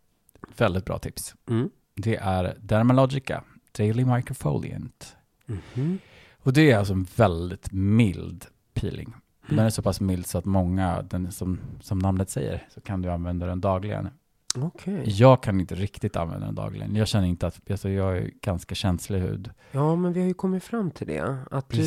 [0.57, 1.35] väldigt bra tips.
[1.51, 1.71] Mm.
[1.95, 3.43] Det är Dermalogica
[3.79, 5.17] Daily Microfoliant.
[5.47, 5.99] Mhm.
[6.43, 8.47] Och det är alltså en väldigt mild
[8.81, 9.15] peeling.
[9.49, 9.67] Den Mm.
[9.67, 13.11] är så pass mild så att många, den som, som namnet säger, så kan du
[13.11, 14.09] använda den dagligen.
[14.59, 15.03] Okej.
[15.07, 16.97] Jag kan inte riktigt använda den dagligen.
[16.97, 19.51] Jag känner inte att, alltså jag är ganska känslig hud.
[19.73, 21.37] Ja, men vi har ju kommit fram till det.
[21.51, 21.83] Att du,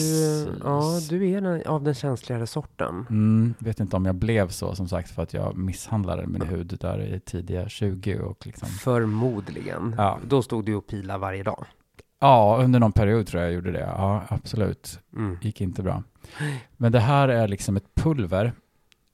[0.64, 3.06] ja, du är den, av den känsligare sorten.
[3.10, 6.78] Mm, vet inte om jag blev så som sagt för att jag misshandlade min hud
[6.82, 9.96] där i tidiga 20 och liksom Förmodligen.
[9.98, 10.20] Ja.
[10.28, 11.66] Då stod du och pila varje dag.
[12.20, 13.94] Ja, under någon period tror jag jag gjorde det.
[13.98, 15.00] Ja, absolut.
[15.16, 15.38] Mm.
[15.42, 16.04] Gick inte bra.
[16.78, 18.54] Men det här är liksom ett pulver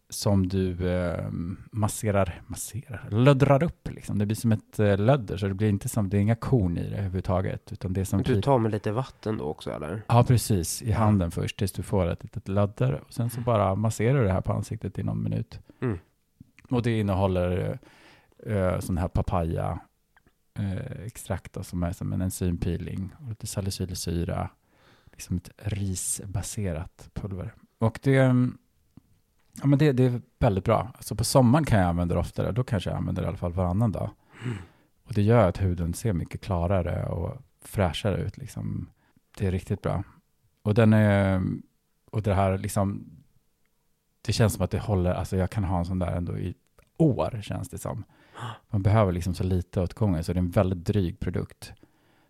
[0.10, 1.26] som du eh,
[1.72, 4.18] masserar, masserar, löddrar upp liksom.
[4.18, 6.78] Det blir som ett eh, lödder, så det blir inte som, det är inga korn
[6.78, 9.72] i det överhuvudtaget, utan det är som Du typ, tar med lite vatten då också
[9.72, 10.02] eller?
[10.08, 10.82] Ja, precis.
[10.82, 13.02] I handen först, tills du får ett litet lödder.
[13.08, 15.60] Och sen så bara masserar du det här på ansiktet i någon minut.
[15.82, 16.00] Mm.
[16.70, 17.80] Och det innehåller
[18.46, 19.80] eh, sån här papaya
[20.56, 24.50] eh, extrakt då, som är som en enzympeeling och lite salicylsyra.
[25.12, 27.54] Liksom ett risbaserat pulver.
[27.78, 28.58] Och det, mm,
[29.62, 30.92] ja, men det, det är väldigt bra.
[30.96, 32.52] Alltså på sommaren kan jag använda det oftare.
[32.52, 34.10] Då kanske jag använder det i alla fall varannan dag.
[34.44, 34.58] Mm.
[35.04, 38.38] Och det gör att huden ser mycket klarare och fräschare ut.
[38.38, 38.90] Liksom.
[39.38, 40.04] Det är riktigt bra.
[40.62, 41.42] Och den är,
[42.12, 43.06] och det här liksom,
[44.22, 46.56] det känns som att det håller, alltså jag kan ha en sån där ändå i
[46.98, 48.04] år känns det som.
[48.70, 51.74] Man behöver liksom så lite åt gången, så det är en väldigt dryg produkt.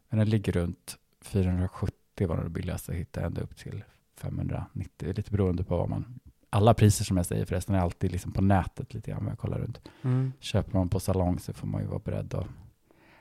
[0.09, 3.83] Men den ligger runt 470 var det billigaste jag hittade, ända upp till
[4.17, 6.19] 590, lite beroende på vad man...
[6.49, 9.39] Alla priser som jag säger förresten är alltid liksom på nätet lite grann, om jag
[9.39, 9.81] kollar runt.
[10.01, 10.33] Mm.
[10.39, 12.47] Köper man på salong så får man ju vara beredd att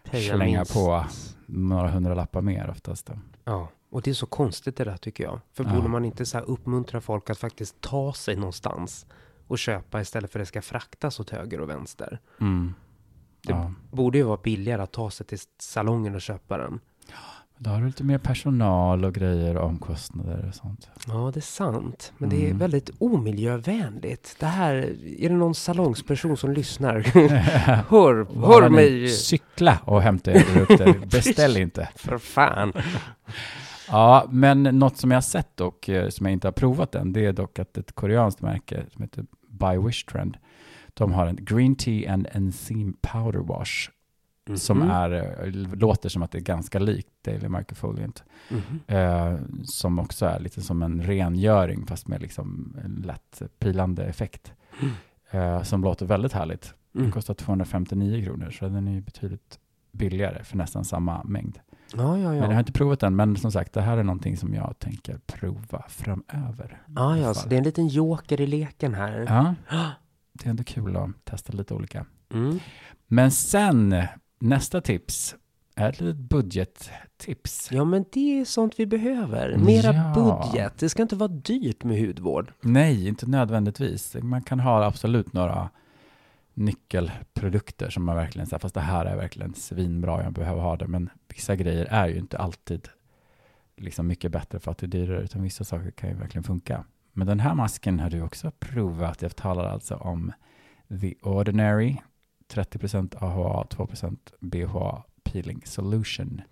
[0.04, 0.74] Peja slänga minst.
[0.74, 1.04] på
[1.46, 3.06] några hundra lappar mer oftast.
[3.06, 3.18] Då.
[3.44, 5.40] Ja, och det är så konstigt det där tycker jag.
[5.52, 5.74] För Ja.
[5.74, 9.06] borde man inte så här uppmuntra folk att faktiskt ta sig någonstans
[9.46, 12.18] och köpa istället för att det ska fraktas åt höger och vänster?
[12.40, 12.74] Mm.
[13.42, 13.72] Det- Ja.
[13.90, 16.80] Borde ju vara billigare att ta sig till salongen och köpa den.
[17.58, 20.88] Då har du lite mer personal och grejer och omkostnader och sånt.
[21.06, 22.12] Ja, det är sant.
[22.18, 22.58] Men det är Mm.
[22.58, 24.36] väldigt omiljövänligt.
[24.40, 24.74] Det här,
[25.18, 27.00] är det någon salongsperson som lyssnar?
[27.90, 31.06] hör, hör mig Cykla och hämta er produkter.
[31.10, 31.88] Beställ inte.
[31.96, 32.72] för fan.
[33.88, 37.12] Ja, men något som jag har sett och eh, som jag inte har provat än,
[37.12, 40.36] det är dock att ett koreanskt märke som heter By Wish Trend,
[40.94, 43.90] de har en Green Tea and Enzyme Powder Wash
[44.56, 44.90] som Mhm.
[44.90, 45.10] är,
[45.46, 48.24] eh, låter som att det är ganska likt Daily Microfoliant.
[48.50, 48.80] Mhm.
[48.86, 54.52] Eh, som också är lite som en rengöring fast med liksom en lätt pilande effekt.
[55.30, 56.74] Eh, som låter väldigt härligt.
[56.92, 57.12] Den Mm.
[57.12, 59.58] kostar 259 kronor så den är betydligt
[59.92, 61.58] billigare för nästan samma mängd.
[61.96, 62.58] Ja, ja, Men jag har ja.
[62.58, 66.82] inte provat den, men som sagt det här är någonting som jag tänker prova framöver.
[66.96, 69.26] Ja, ja, så det är en liten joker i leken här.
[69.28, 69.54] Ja,
[70.32, 72.06] det är ändå kul att testa lite olika.
[72.32, 72.58] Mm.
[73.06, 73.96] Men sen,
[74.40, 75.34] nästa tips
[75.76, 77.68] är ett litet budgettips.
[77.72, 79.56] Ja, men det är sånt vi behöver.
[79.56, 80.12] Mera Ja.
[80.14, 80.78] budget.
[80.78, 82.52] Det ska inte vara dyrt med hudvård.
[82.60, 84.16] Nej, inte nödvändigtvis.
[84.22, 85.70] Man kan ha absolut några
[86.54, 90.86] nyckelprodukter som man verkligen säger, fast det här är verkligen svinbra, jag behöver ha det.
[90.86, 92.88] Men vissa grejer är ju inte alltid
[93.76, 96.84] liksom mycket bättre för att det är dyrare, utan vissa saker kan ju verkligen funka.
[97.12, 99.22] Men den här masken har du också provat.
[99.22, 100.32] Jag talar alltså om
[101.00, 101.96] The Ordinary,
[102.52, 106.42] 30% AHA, 2% BHA Peeling Solution.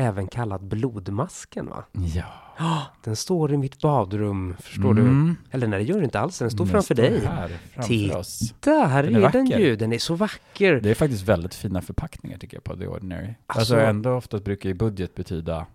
[0.00, 1.84] Även kallad blodmasken, va?
[2.14, 2.82] Ja.
[3.04, 5.00] Den står i mitt badrum, förstår du?
[5.02, 5.36] Mm.
[5.50, 6.38] Eller nej, det gör den inte alls.
[6.38, 7.26] Den står Den framför står dig.
[7.26, 8.54] Här framför Titta, oss.
[8.66, 9.76] Här Den är, är den ju.
[9.76, 10.80] Den är så vacker.
[10.80, 13.34] Det är faktiskt väldigt fina förpackningar tycker jag på The Ordinary.
[13.46, 15.66] Alltså, Alltså- ändå oftast brukar ju budget betyda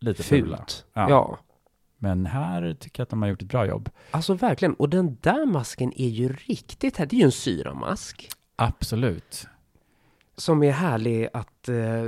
[0.00, 0.56] lite fula.
[0.56, 0.84] Fult.
[0.92, 1.10] Ja.
[1.10, 1.38] Ja.
[1.98, 3.90] Men här tycker jag att de har gjort ett bra jobb.
[4.10, 4.74] Alltså verkligen.
[4.74, 7.06] Och den där masken är ju riktigt här.
[7.06, 8.28] Det är ju en syramask.
[8.56, 9.46] Absolut.
[10.42, 12.02] Som är härlig att eh,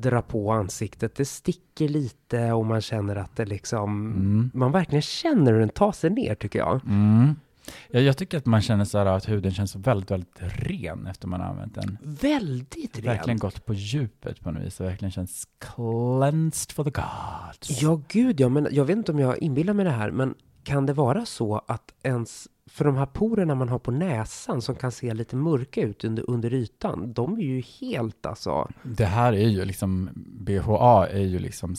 [0.00, 1.14] dra på ansiktet.
[1.14, 4.12] Det sticker lite och man känner att det liksom...
[4.12, 4.50] Mm.
[4.54, 6.84] Man verkligen känner hur den tar sig ner tycker jag.
[6.86, 7.34] Mm.
[7.90, 11.28] Ja, jag tycker att man känner så här att huden känns väldigt, väldigt ren efter
[11.28, 11.98] man har använt den.
[12.02, 13.04] Väldigt ren.
[13.04, 14.76] Verkligen gått på djupet på något vis.
[14.76, 17.82] Det verkligen känns cleansed for the gods.
[17.82, 18.48] Ja, gud ja.
[18.48, 20.10] Men jag vet inte om jag inbillar mig det här.
[20.10, 22.48] Men kan det vara så att ens...
[22.66, 26.30] För de här porerna man har på näsan som kan se lite mörka ut under,
[26.30, 27.12] under ytan.
[27.12, 28.70] De är ju helt alltså...
[28.82, 31.76] Det här är ju liksom, BHA är ju liksom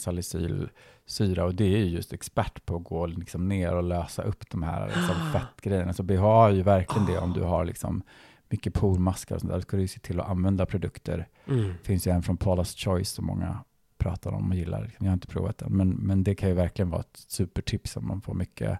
[1.05, 4.49] syra och det är ju just expert på att gå liksom ner och lösa upp
[4.49, 5.93] de här liksom fettgrejerna.
[5.93, 8.03] Så BH har ju verkligen det om du har liksom
[8.49, 9.59] mycket pormaskar och sånt där.
[9.59, 11.27] Ska du ju se till att använda produkter.
[11.47, 11.67] Mm.
[11.67, 13.63] Det finns ju en från Paula's Choice som många
[13.97, 14.91] pratar om och gillar.
[14.99, 18.07] Jag har inte provat den, men, men det kan ju verkligen vara ett supertips om
[18.07, 18.79] man får mycket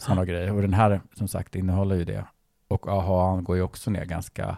[0.00, 0.52] sådana grejer.
[0.54, 2.24] Och den här, som sagt, innehåller ju det.
[2.68, 4.56] Och AHA går ju också ner ganska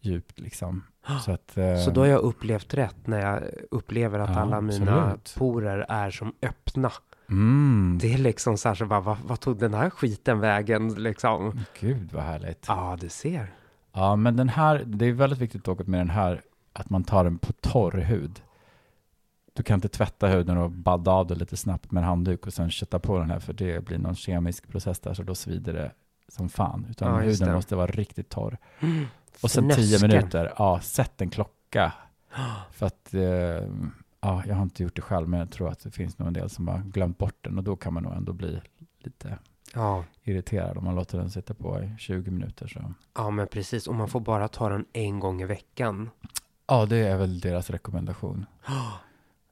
[0.00, 0.82] djupt liksom.
[1.24, 4.60] Så, att, eh, Så då har jag upplevt rätt när jag upplever att Ja, alla
[4.60, 5.34] mina absolut.
[5.38, 6.90] porer är som öppna.
[7.28, 10.94] mm, Det är liksom så här så bara, vad, vad tog den här skiten vägen
[10.94, 11.60] liksom?
[11.80, 12.64] Gud vad härligt.
[12.68, 13.52] Ja, du ser.
[13.92, 17.24] Ja, men den här, det är väldigt viktigt dock med den här att man tar
[17.24, 18.40] den på torr hud.
[19.58, 22.52] Du kan inte tvätta huden och badda av det lite snabbt med en handduk och
[22.54, 25.72] sen kötta på den här för det blir någon kemisk process där så då svider
[25.72, 25.92] det
[26.28, 26.86] som fan.
[26.90, 27.54] Utan Ja, huden det.
[27.54, 28.58] måste vara riktigt torr.
[28.80, 29.06] Mm.
[29.42, 30.08] Och sen tio Fnösken.
[30.10, 31.92] minuter, ja, sätt en klocka.
[32.72, 33.20] För att, eh,
[34.20, 36.34] ja, jag har inte gjort det själv men jag tror att det finns nog en
[36.34, 38.60] del som har glömt bort den och då kan man nog ändå bli
[38.98, 39.38] lite
[39.74, 42.66] Ja, irriterad om man låter den sitta på i 20 minuter.
[42.66, 42.94] Så.
[43.14, 43.86] ja, men precis.
[43.86, 46.10] Och man får bara ta den en gång i veckan.
[46.66, 48.46] Ja, det är väl deras rekommendation.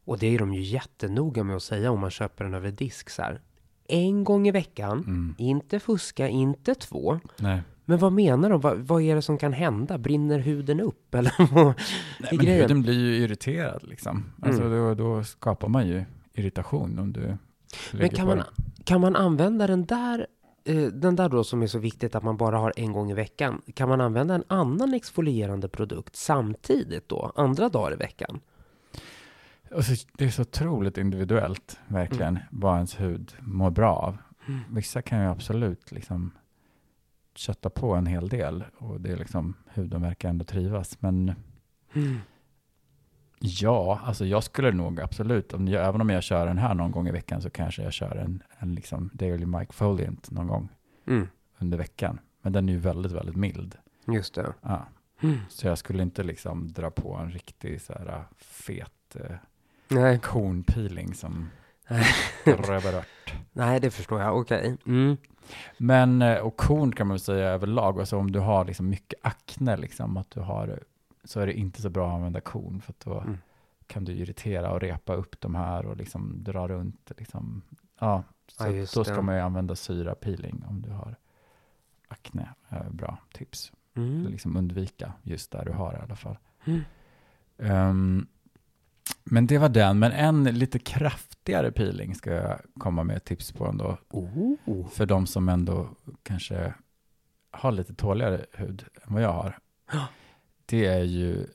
[0.06, 3.10] Och det är de ju jättenoga med att säga om man köper den över disk
[3.10, 3.40] så här.
[3.88, 5.34] En gång i veckan, Mm.
[5.38, 7.20] inte fuska, inte två.
[7.38, 7.62] Nej.
[7.84, 8.60] Men vad menar de?
[8.60, 9.98] Vad, vad är det som kan hända?
[9.98, 11.14] Brinner huden upp?
[11.14, 11.74] Eller vad Nej,
[12.30, 12.60] men grejen?
[12.60, 14.24] huden blir ju irriterad liksom.
[14.42, 14.72] Alltså Mm.
[14.78, 17.36] då, då skapar man ju irritation om du
[17.92, 18.44] Men kan man, det.
[18.84, 20.26] kan man använda den där,
[20.64, 23.14] eh, den där då som är så viktigt att man bara har en gång i
[23.14, 23.62] veckan.
[23.74, 27.32] Kan man använda en annan exfolierande produkt samtidigt då?
[27.36, 28.40] Andra dagar i veckan?
[29.74, 34.16] Alltså, det är så otroligt individuellt, verkligen, vad ens hud mår bra av.
[34.48, 34.60] Mm.
[34.70, 36.30] Vissa kan ju absolut liksom
[37.34, 41.02] kötta på en hel del och det är liksom, huden verkar ändå trivas.
[41.02, 41.34] Men
[41.94, 42.18] Mm.
[43.40, 46.90] ja, alltså jag skulle nog absolut, om jag, även om jag kör den här någon
[46.90, 50.68] gång i veckan så kanske jag kör en, en liksom Daily Mike Foliant någon gång
[51.06, 51.28] Mm.
[51.58, 52.18] under veckan.
[52.42, 53.74] Men den är ju väldigt, väldigt mild.
[54.06, 54.52] Just det.
[54.62, 54.86] Ja.
[55.20, 55.38] Mm.
[55.48, 59.36] Så jag skulle inte liksom dra på en riktig så här fet eh,
[59.88, 60.18] Nej.
[60.18, 61.50] kornpeeling som
[61.88, 62.04] Nej.
[62.44, 63.34] rövar ört.
[63.52, 64.38] Nej, det förstår jag.
[64.38, 64.76] Okej.
[64.86, 65.16] Mm.
[65.78, 69.18] Men, eh, och korn kan man väl säga överlag, alltså om du har liksom mycket
[69.22, 70.82] akne, liksom, att du har,
[71.24, 73.38] så är det inte så bra att använda korn, för att då Mm.
[73.86, 77.12] kan du irritera och repa upp de här och liksom dra runt.
[77.18, 77.62] Liksom.
[78.00, 79.04] Ja, så Ja, då det.
[79.04, 81.16] ska man ju använda syra peeling om du har
[82.08, 82.48] akne.
[82.68, 83.72] Eh, bra tips.
[83.94, 84.26] Mm.
[84.26, 86.38] Liksom undvika just där du har i alla fall.
[86.64, 86.80] Mm.
[87.58, 88.26] Ehm,
[89.30, 93.52] men det var den, men en lite kraftigare peeling ska jag komma med ett tips
[93.52, 93.98] på ändå.
[94.10, 94.88] Oh.
[94.88, 95.88] För de som ändå
[96.22, 96.74] kanske
[97.50, 99.58] har lite tåligare hud än vad jag har.
[99.92, 100.06] Ja.
[100.66, 101.46] Det är ju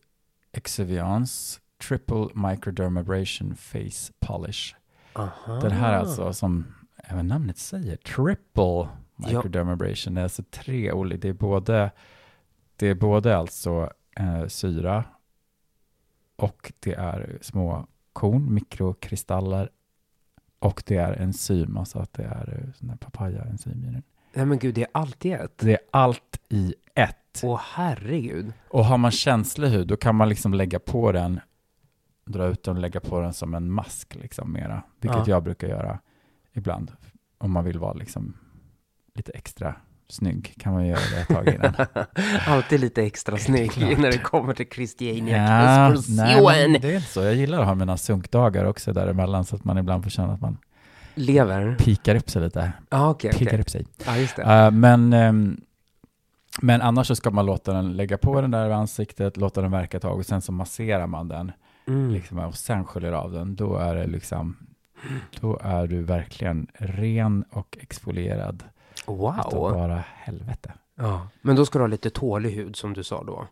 [0.51, 4.75] Exeviance Triple Microdermabrasion Face Polish.
[5.13, 5.59] Aha.
[5.61, 10.13] Den här alltså som även namnet säger, Triple Microdermabrasion.
[10.13, 11.91] Det är alltså tre olika, det är både,
[12.75, 15.03] det är både alltså eh, syra
[16.41, 19.69] och det är små korn, mikrokristaller
[20.59, 24.03] och det är enzym, alltså att det är eh, sån här papaya-enzym i den.
[24.33, 25.57] Nej men gud, det är allt i ett.
[25.57, 27.41] Det är allt i ett.
[27.43, 28.53] Åh herregud.
[28.69, 31.39] Och har man känslig hud, då kan man liksom lägga på den,
[32.25, 34.83] dra ut den och lägga på den som en mask liksom mera.
[34.99, 35.33] Vilket Ja.
[35.33, 35.99] jag brukar göra
[36.53, 36.91] ibland.
[37.37, 38.37] Om man vill vara liksom
[39.13, 39.75] lite extra
[40.11, 41.73] snygg kan man göra det ett tag innan.
[42.47, 43.97] Alltid lite extra snygg klart.
[43.97, 47.21] när det kommer till Christiania Ja, nej, det är inte så.
[47.21, 50.41] Jag gillar att ha mina sunkdagar också däremellan så att man ibland får känna att
[50.41, 50.57] man
[51.15, 51.75] Lever?
[51.79, 52.71] pikar upp sig lite.
[52.89, 53.61] Ja, okej, Piggar okej.
[53.61, 53.85] upp sig.
[54.05, 54.65] Ja, just det.
[54.65, 55.61] Uh, men, ehm,
[56.61, 59.71] men annars så ska man låta den lägga på den där i ansiktet, låta den
[59.71, 61.51] verka ett tag och sen så masserar man den
[61.87, 62.11] Mm.
[62.11, 63.55] liksom, och sen sköljer av den.
[63.55, 64.57] Då är det liksom,
[65.39, 68.63] då är du verkligen ren och exfolierad.
[69.05, 69.35] Wow.
[69.51, 70.73] bara helvete.
[70.95, 71.27] Ja.
[71.41, 73.47] Men då ska du ha lite tålig hud som du sa då.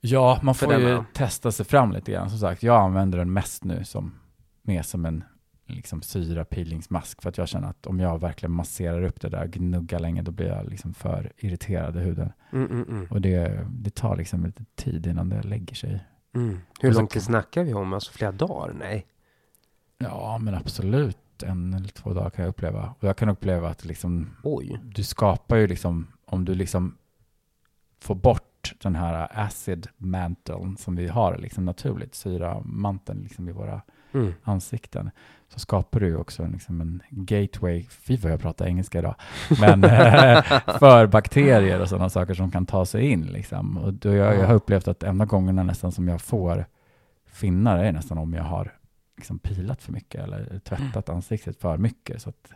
[0.00, 2.30] Ja, man får ju testa sig fram lite grann.
[2.30, 4.14] Som sagt, jag använder den mest nu som,
[4.62, 5.24] mer som en
[5.66, 9.46] liksom syra peelingsmask för att jag känner att om jag verkligen masserar upp det där
[9.46, 12.32] gnuggar länge då blir jag liksom för irriterad i huden.
[12.52, 13.06] Mm, mm, mm.
[13.10, 16.04] Och det, det tar liksom lite tid innan det lägger sig.
[16.34, 16.60] Mm.
[16.80, 17.92] Hur Och så lång tid kan- snackar vi om?
[17.92, 18.74] Alltså flera dagar?
[18.78, 19.06] Nej.
[19.98, 21.18] Ja, men absolut.
[21.44, 22.94] En eller två dagar kan jag uppleva.
[22.98, 24.80] Och jag kan uppleva att liksom, Oj.
[24.84, 26.96] du skapar ju liksom, om du liksom
[28.00, 33.80] får bort den här acid manteln som vi har liksom naturligt, syramanteln liksom i våra
[34.14, 34.32] Mm.
[34.42, 35.10] ansikten,
[35.48, 39.14] så skapar du också en, liksom en gateway, fy vad jag pratar engelska idag,
[39.60, 40.42] men eh,
[40.78, 43.22] för bakterier och sådana saker som kan ta sig in.
[43.22, 43.78] Liksom.
[43.78, 46.64] Och då jag, jag har upplevt att enda gångerna nästan som jag får
[47.26, 48.72] finnar är nästan om jag har
[49.16, 52.22] liksom pilat för mycket eller tvättat ansiktet för mycket.
[52.22, 52.52] Så att,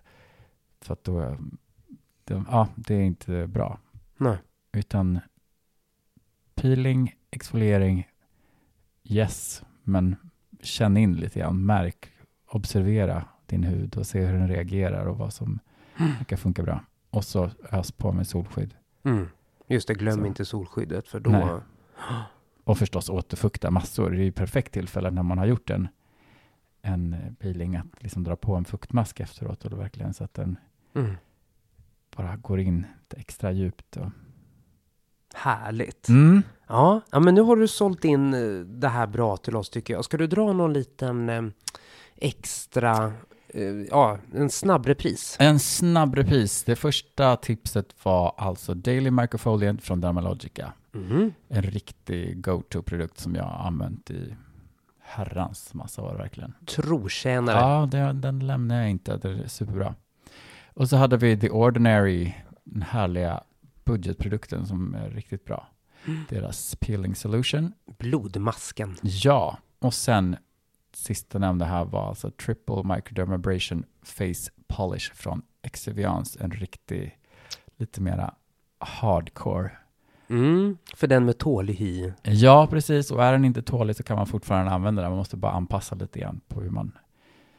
[0.80, 1.36] så att då,
[2.24, 3.78] det, ja, det är inte bra.
[4.16, 4.38] Nej.
[4.72, 5.20] Utan
[6.54, 8.08] peeling, exfoliering,
[9.04, 10.16] yes, men
[10.62, 12.08] känn in lite grann, märk,
[12.46, 15.58] observera din hud och se hur den reagerar och vad som
[16.26, 16.80] kan funka bra.
[17.10, 18.74] Och så ös på med solskydd.
[19.02, 19.28] Mm.
[19.66, 20.26] Just det, glöm Så.
[20.26, 21.30] inte solskyddet för då...
[21.30, 21.60] Nej.
[22.64, 24.10] Och förstås återfukta massor.
[24.10, 25.88] Det är ju perfekt tillfälle när man har gjort en,
[26.82, 30.56] en peeling att liksom dra på en fuktmask efteråt och verkligen så att den
[30.94, 31.14] Mm.
[32.16, 32.86] bara går in
[33.16, 33.96] extra djupt.
[33.96, 34.10] Och...
[35.34, 36.08] Härligt.
[36.08, 36.42] Mm.
[36.66, 39.94] Ja, ja, men nu har du sålt in eh, det här bra till oss tycker
[39.94, 40.04] jag.
[40.04, 41.42] Ska du dra någon liten eh,
[42.16, 43.12] extra,
[43.48, 45.36] eh, ja, en snabb repris?
[45.40, 46.64] En snabb repris.
[46.64, 50.72] Det första tipset var alltså Daily Microfoliant från Dermalogica.
[50.92, 51.32] Mhm.
[51.48, 54.34] En riktig go-to-produkt som jag har använt i
[55.08, 56.54] herrans massa år verkligen.
[56.66, 57.56] Trotjänare.
[57.56, 59.16] Ja, det, den lämnar jag inte.
[59.16, 59.94] Det är superbra.
[60.66, 63.42] Och så hade vi The Ordinary, den härliga
[63.84, 65.68] budgetprodukten som är riktigt bra.
[66.28, 67.72] Deras peeling solution.
[67.98, 68.96] Blodmasken.
[69.02, 70.36] Ja, och sen
[70.92, 76.44] sista nämnda här var alltså Triple Microdermabrasion Face Polish från Exeviance.
[76.44, 77.18] En riktig,
[77.76, 78.34] lite mera
[78.78, 79.70] hardcore.
[80.30, 82.12] Mm, för den med tålig hy.
[82.22, 83.10] Ja, precis.
[83.10, 85.10] Och är den inte tålig så kan man fortfarande använda den.
[85.10, 86.92] Man måste bara anpassa lite grann på hur man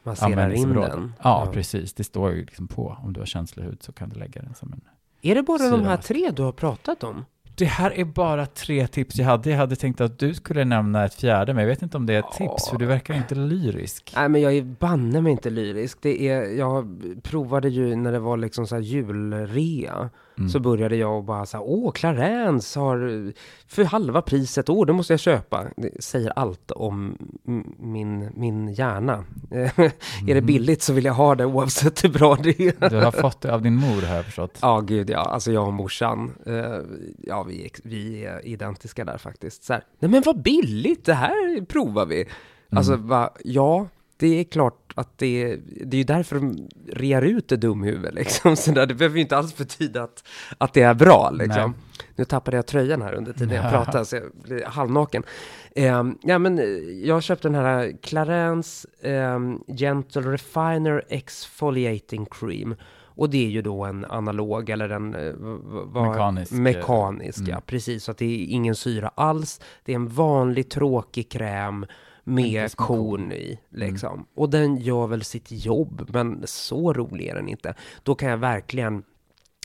[0.03, 1.13] Masserar in den.
[1.23, 1.93] Ja, precis.
[1.93, 2.97] Det står ju liksom på.
[3.03, 4.81] Om du har känslig hud så kan du lägga den som en...
[5.21, 7.25] Är det bara de här tre du har pratat om?
[7.55, 9.49] Det här är bara tre tips jag hade.
[9.49, 12.13] Jag hade tänkt att du skulle nämna ett fjärde, men jag vet inte om det
[12.13, 14.13] är ett tips, för du verkar inte lyrisk.
[14.15, 15.97] Nej, men jag är banne mig inte lyrisk.
[16.01, 20.09] Det är, jag provade ju när det var liksom så här julrea.
[20.39, 20.49] Mm.
[20.49, 23.33] Så började jag och bara så här, åh, Clarence har
[23.67, 25.65] för halva priset, åh, det måste jag köpa.
[25.77, 27.17] Det säger allt om
[27.79, 29.25] min, min hjärna.
[30.27, 32.73] är det billigt så vill jag ha det oavsett hur bra det är.
[32.77, 32.89] Mm.
[32.89, 34.57] Du har fått det av din mor har jag förstått.
[34.61, 35.19] Ja, gud ja.
[35.19, 36.79] Alltså jag och morsan, eh,
[37.17, 39.63] ja vi, vi är identiska där faktiskt.
[39.63, 42.25] Så här, nej men vad billigt, det här provar vi.
[42.71, 47.21] Alltså, va, ja, det är klart att det är, det är ju därför de rear
[47.21, 48.55] ut det dumhuvud liksom.
[48.55, 50.23] Så där, det behöver ju inte alls betyda att,
[50.57, 51.73] att det är bra liksom.
[52.15, 53.69] Nu tappade jag tröjan här under tiden jag Ja.
[53.69, 55.23] pratade, så jag blir halvnaken.
[55.75, 56.65] Eh, ja, men eh,
[57.05, 59.39] jag köpte den här Clarence eh,
[59.77, 62.75] Gentle Refiner Exfoliating Cream.
[63.19, 65.33] Och det är ju då en analog eller en eh,
[66.03, 67.61] Mekanisk, eh, mekanisk ja, mm.
[67.65, 68.03] precis.
[68.03, 69.61] Så att det är ingen syra alls.
[69.85, 71.85] Det är en vanlig tråkig kräm
[72.29, 73.31] med korn.
[73.31, 73.59] i.
[73.69, 74.25] Liksom.
[74.35, 77.73] Och den gör väl sitt jobb, men så rolig är den inte.
[78.03, 79.03] Då kan jag verkligen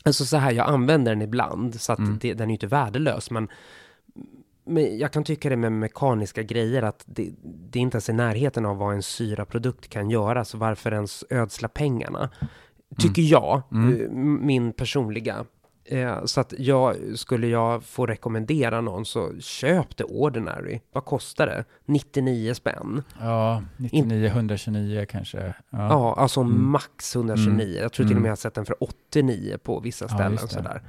[0.06, 2.18] Alltså så här, jag använder den ibland, så att Mm.
[2.20, 3.48] det, den är ju inte värdelös, men,
[4.66, 8.12] men jag kan tycka det med mekaniska grejer, att det, det är inte ens i
[8.12, 12.30] närheten av vad en syraprodukt kan göra, så varför ens ödsla pengarna?
[12.98, 14.00] Tycker jag, Mm.
[14.00, 14.10] eh,
[14.46, 15.44] min personliga.
[15.86, 20.80] Eh, så att jag, skulle jag få rekommendera någon så köp det Ordinary.
[20.92, 21.64] Vad kostar det?
[21.84, 23.02] 99 spänn.
[23.20, 25.38] Ja, 99, 129 kanske.
[25.38, 25.54] Ja.
[25.70, 26.70] Ja, alltså Mm.
[26.70, 27.78] max 129.
[27.82, 28.24] Jag tror till och med Mm.
[28.24, 30.38] jag har sett den för 89 på vissa Ja, ställen.
[30.42, 30.48] det.
[30.48, 30.82] sådär.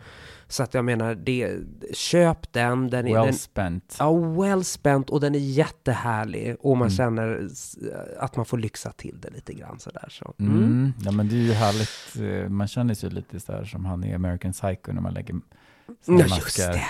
[0.48, 1.58] Så att jag menar, det,
[1.94, 2.90] köp den.
[2.90, 3.96] Den well den, spent.
[4.00, 6.56] ja, well spent och den är jättehärlig.
[6.60, 6.98] Och man Mm.
[6.98, 7.48] känner
[8.20, 10.08] att man får lyxa till det lite grann sådär.
[10.10, 10.34] Så.
[10.40, 10.58] Mm.
[10.58, 10.94] Mm.
[11.04, 12.44] Ja, men det är ju härligt.
[12.44, 15.36] Eh, Man känner sig lite så här som han i American Psycho när man lägger
[16.06, 16.82] Ja, just det.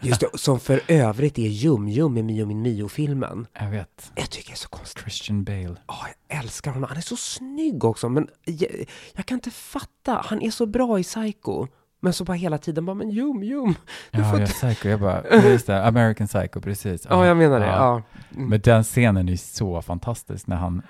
[0.00, 0.26] Just det.
[0.34, 3.46] Som för övrigt är Jum Jum i Mio Min Mio-filmen.
[3.52, 4.12] Jag vet.
[4.14, 5.02] Jag tycker det är så konstigt.
[5.02, 5.76] Christian Bale.
[5.86, 5.96] Ja,
[6.28, 6.88] jag älskar honom.
[6.88, 8.08] Han är så snygg också.
[8.08, 8.70] Men jag,
[9.14, 10.22] jag kan inte fatta.
[10.24, 11.66] Han är så bra i Psycho.
[12.04, 13.74] Men så bara hela tiden bara, men Jum Jum.
[14.10, 14.88] Ja, får jag är Psycho.
[14.88, 17.06] Jag bara, just det, American Psycho, precis.
[17.10, 17.66] Ja, jag menar det.
[17.66, 18.02] Ja.
[18.36, 18.48] Mm.
[18.48, 20.82] Men den scenen är så fantastisk när han,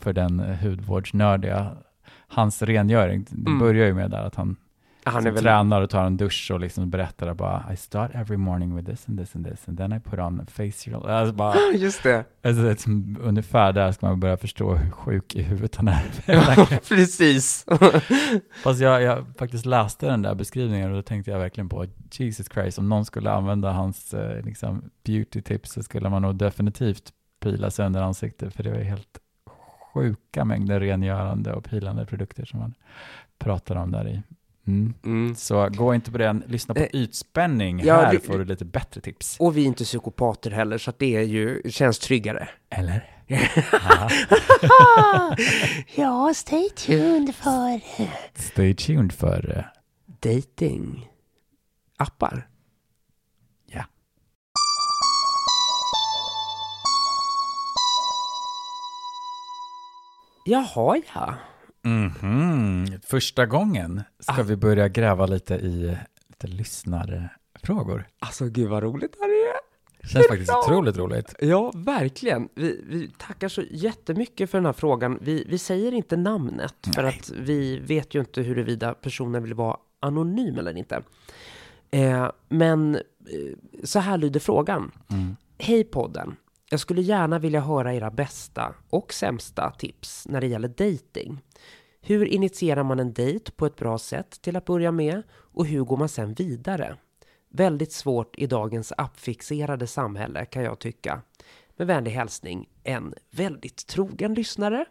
[0.00, 1.70] för den hudvårdsnördiga,
[2.28, 3.58] hans rengöring, det Mm.
[3.58, 4.56] börjar ju med där att han,
[5.04, 5.42] Han är väl...
[5.42, 9.08] tränar och tar en dusch och liksom berättar bara I start every morning with this
[9.08, 11.06] and this and this and then I put on a facial.
[11.06, 12.24] Alltså bara, Just det.
[12.44, 16.04] alltså, som, ungefär där ska man börja förstå hur sjuk i huvudet han är.
[16.26, 17.66] Ja, precis.
[18.62, 22.46] Fast jag, jag faktiskt läste den där beskrivningen och då tänkte jag verkligen på Jesus
[22.54, 27.12] Christ, om någon skulle använda hans eh, liksom, beauty tips så skulle man nog definitivt
[27.40, 29.18] pila sönder ansiktet för det var helt
[29.94, 32.74] sjuka mängder rengörande och pilande produkter som man
[33.38, 34.22] pratar om där i.
[34.66, 34.94] Mm.
[35.04, 35.34] Mm.
[35.34, 39.00] Så gå inte på den, lyssna på Eh, ytspänning, ja, här får du lite bättre
[39.00, 39.36] tips.
[39.40, 42.48] Och vi är inte psykopater heller, så det är ju, känns tryggare.
[42.70, 43.10] Eller?
[45.94, 47.80] Ja, stay tuned för
[48.34, 49.64] Stay tuned för eh,
[50.20, 51.08] dating
[51.96, 52.48] appar.
[60.46, 61.34] Jaha, ja.
[61.84, 62.86] Mhm.
[63.06, 64.44] Första gången ska Ah.
[64.44, 65.96] vi börja gräva lite i
[66.28, 68.06] lite lyssnarfrågor.
[68.18, 69.54] Alltså gud vad roligt det här är.
[70.08, 70.58] Känns faktiskt bra.
[70.66, 71.34] otroligt roligt.
[71.40, 72.48] Ja, verkligen.
[72.54, 75.18] Vi, vi tackar så jättemycket för den här frågan.
[75.20, 77.18] Vi, vi säger inte namnet, för Nej.
[77.20, 81.02] att vi vet ju inte huruvida personen vill vara anonym eller inte.
[81.90, 83.00] Eh, men eh,
[83.84, 84.90] så här lyder frågan.
[85.10, 85.36] Mm.
[85.58, 86.36] Hej podden.
[86.74, 91.42] Jag skulle gärna vilja höra era bästa och sämsta tips när det gäller dating.
[92.00, 95.84] Hur initierar man en dejt på ett bra sätt till att börja med och hur
[95.84, 96.96] går man sen vidare?
[97.48, 101.22] Väldigt svårt i dagens appfixerade samhälle kan jag tycka.
[101.76, 104.84] Med vänlig hälsning, en väldigt trogen lyssnare.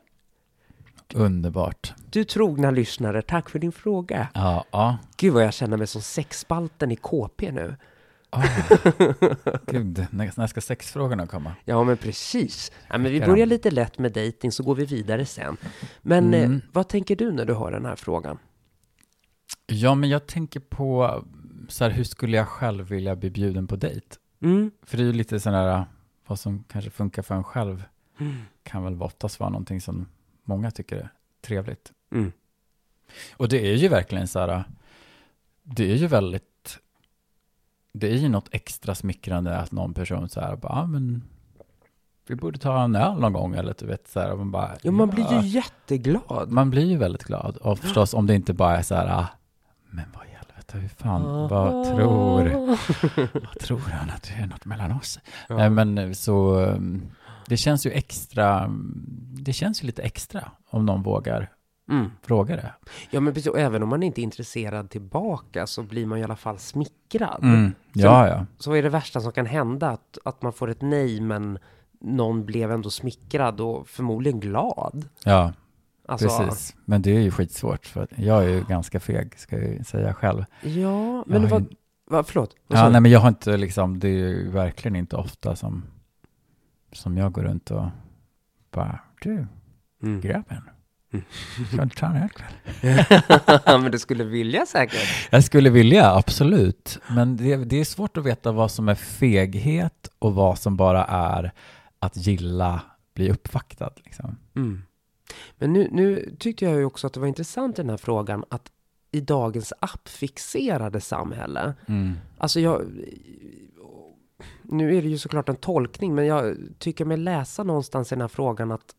[1.14, 1.94] Underbart.
[2.12, 4.28] Du trogna lyssnare, tack för din fråga.
[4.34, 4.98] Ja, ja.
[5.18, 7.76] Gud vad jag känner mig som sexspalten i KP nu.
[8.34, 8.46] Oh.
[9.68, 11.56] Gud, när, när ska sexfrågorna komma?
[11.66, 12.72] Ja, men precis.
[12.90, 15.58] Ja, men vi börjar lite lätt med dating så går vi vidare sen.
[16.02, 16.54] Men Mm.
[16.54, 18.38] eh, vad tänker du när du hör den här frågan?
[19.68, 21.24] Ja, men jag tänker på
[21.70, 24.08] så här, hur skulle jag själv vilja bli bjuden på dejt?
[24.42, 24.72] Mm.
[24.84, 25.86] För det är ju lite sådär,
[26.28, 27.84] vad som kanske funkar för en själv
[28.20, 28.36] Mm.
[28.64, 30.06] kan väl oftast vara någonting som
[30.44, 31.10] många tycker är
[31.42, 31.92] trevligt.
[32.12, 32.32] Mm.
[33.34, 34.64] Och det är ju verkligen så här,
[35.64, 36.44] det är ju väldigt,
[37.94, 41.24] det är ju något extra smickrande att någon person så här, bara, ah, men
[42.28, 44.72] vi borde ta en öl någon gång, eller du vet så här, och man bara,
[44.82, 46.52] Ja, man blir ju jätteglad.
[46.52, 49.28] Man blir ju väldigt glad, och förstås om det inte bara är så här, ah,
[49.90, 52.44] men vad i helvete, hur fan, vad tror,
[53.40, 55.20] vad tror han att det är något mellan oss?
[55.50, 55.58] Ja.
[55.58, 57.12] Nej, men så, um,
[57.48, 58.68] det känns ju extra,
[59.32, 61.50] det känns ju lite extra om någon vågar
[61.90, 62.12] Mm.
[62.22, 62.74] fråga det.
[63.10, 63.50] Ja, men precis.
[63.52, 67.44] Och även om man inte är intresserad tillbaka så blir man i alla fall smickrad.
[67.44, 67.72] Mm.
[67.94, 68.46] Ja, ja.
[68.58, 69.90] Så är det värsta som kan hända?
[69.90, 71.60] Att, att man får ett nej, men
[72.00, 75.10] någon blev ändå smickrad och förmodligen glad.
[75.26, 75.54] Ja,
[76.08, 76.76] Alltså, precis.
[76.86, 80.46] Men det är ju skitsvårt, för jag är ju ganska feg, ska jag säga själv.
[80.62, 81.76] Ja, men Jag vad, ju-
[82.06, 82.56] vad, förlåt.
[82.68, 85.84] Vad Ja, nej, men jag har inte liksom, det är ju verkligen inte ofta som,
[86.92, 87.86] som jag går runt och
[88.72, 89.48] bara, du,
[90.04, 90.22] Mm.
[90.22, 90.62] grabben.
[91.68, 93.82] Ska du inte ta en öl ikväll?
[93.82, 95.30] men du skulle vilja säkert.
[95.32, 97.00] Jag skulle vilja, absolut.
[97.10, 101.06] Men det, det är svårt att veta vad som är feghet och vad som bara
[101.06, 101.52] är
[102.00, 102.82] att gilla,
[103.14, 103.94] bli uppvaktad.
[104.06, 104.38] Liksom.
[104.56, 104.84] Mm.
[105.56, 108.46] Men nu, nu tyckte jag ju också att det var intressant i den här frågan
[108.50, 108.72] att
[109.12, 111.74] i dagens appfixerade samhälle,
[112.38, 112.82] alltså jag,
[114.62, 118.22] nu är det ju såklart en tolkning, men jag tycker mig läsa någonstans i den
[118.22, 118.96] här frågan att,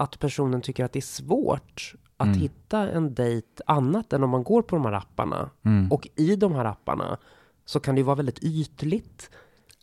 [0.00, 2.38] att personen tycker att det är svårt att Mm.
[2.40, 5.50] hitta en dejt annat än om man går på de här apparna.
[5.64, 5.92] Mm.
[5.92, 7.18] Och i de här apparna
[7.64, 9.30] så kan det ju vara väldigt ytligt.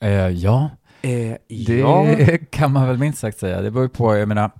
[0.02, 0.70] Eh, ja,
[1.02, 2.06] Eh, det ja,
[2.50, 3.62] kan man väl minst sagt säga.
[3.62, 4.52] Det beror ju på, jag menar,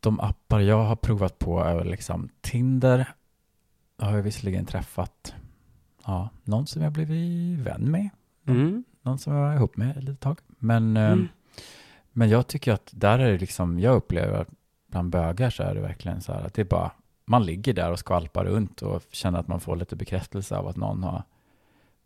[0.00, 3.08] de appar jag har provat på är liksom Tinder.
[3.98, 5.34] Har jag visserligen träffat
[6.06, 8.08] ja, någon som jag blivit vän med.
[8.46, 10.38] mm, någon som jag var ihop med ett litet tag.
[10.58, 11.28] Men, eh, Mm.
[12.18, 14.48] Men jag tycker att där är det liksom, jag upplever att
[14.90, 16.90] bland bögar så är det verkligen så här att det är bara,
[17.24, 20.76] man ligger där och skvalpar runt och känner att man får lite bekräftelse av att
[20.76, 21.22] någon har,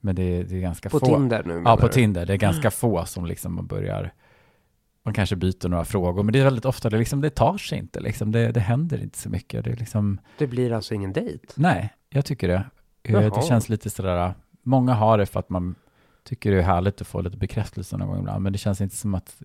[0.00, 1.06] men det är, det är ganska på få.
[1.06, 1.92] Tinder nu Ja, på du?
[1.92, 2.26] Tinder.
[2.26, 4.12] Det är ganska få som liksom börjar,
[5.02, 7.78] man kanske byter några frågor, men det är väldigt ofta det liksom, det tar sig
[7.78, 9.64] inte liksom, det, det händer inte så mycket.
[9.64, 11.46] Det liksom, Det blir alltså ingen dejt?
[11.54, 12.64] nej, jag tycker det.
[13.02, 13.30] Eh, Jaha.
[13.30, 15.74] Det känns lite sådär, många har det för att man
[16.24, 18.96] tycker det är härligt att få lite bekräftelse någon gång ibland, men det känns inte
[18.96, 19.42] som att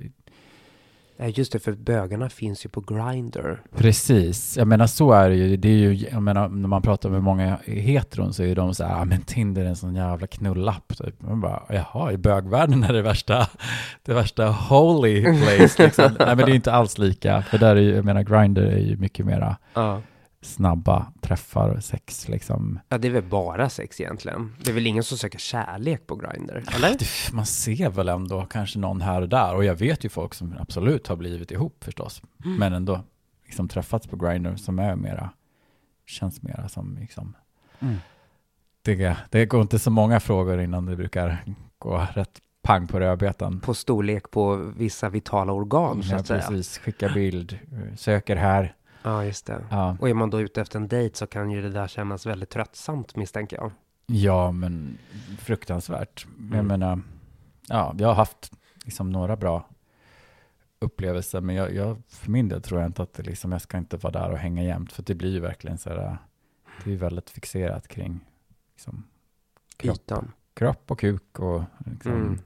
[1.19, 3.61] Nej, just det, för bögarna finns ju på Grindr.
[3.75, 5.57] Precis, jag menar så är det ju.
[5.57, 8.83] Det är ju, jag menar när man pratar med många heteron så är de så
[8.83, 10.97] här, ah, men Tinder är en sån jävla knullapp.
[10.97, 11.21] Typ.
[11.21, 13.47] Man bara, jaha, i bögvärlden är det värsta,
[14.05, 15.83] det värsta holy place.
[15.83, 16.15] Liksom.
[16.19, 18.77] Nej men det är inte alls lika, för där är ju, jag menar Grindr är
[18.79, 20.01] ju mycket mera Ja.
[20.41, 22.79] Snabba träffar och sex liksom.
[22.89, 24.55] ja, det är väl bara sex egentligen.
[24.63, 26.89] Det är väl ingen som söker kärlek på Grindr, eller?
[26.99, 30.33] Det, man ser väl ändå kanske någon här och där och jag vet ju folk
[30.33, 32.57] som absolut har blivit ihop förstås, Mm.
[32.57, 33.03] men ändå
[33.45, 35.29] liksom träffats på Grindr som är mera,
[36.05, 37.35] känns mera som liksom
[37.79, 37.95] Mm.
[38.81, 41.43] det, det går inte så många frågor innan det brukar
[41.79, 43.59] gå rätt pang på rödbetan.
[43.59, 46.39] På storlek på vissa vitala organ, så Ja, att säga.
[46.47, 46.77] precis.
[46.77, 47.59] Skicka bild,
[47.97, 48.75] söker här.
[49.07, 49.65] Ja, just det.
[49.71, 52.25] Ja, Och är man då ute efter en dejt så kan ju det där kännas
[52.25, 53.71] väldigt tröttsamt, misstänker jag.
[54.05, 54.97] ja men
[55.39, 56.25] fruktansvärt.
[56.37, 56.67] Jag Mm.
[56.67, 57.01] menar,
[57.67, 58.51] ja, jag har haft
[58.85, 59.69] liksom några bra
[60.79, 63.77] upplevelser, men jag, jag, för min del tror jag inte att det liksom, jag ska
[63.77, 66.17] inte vara där och hänga jämt, för det blir ju verkligen så här,
[66.83, 68.19] det är ju väldigt fixerat kring
[68.75, 69.03] liksom,
[69.77, 69.95] Kropp.
[69.97, 70.31] Ytan.
[70.53, 72.39] kropp och kuk och liksom, Mm.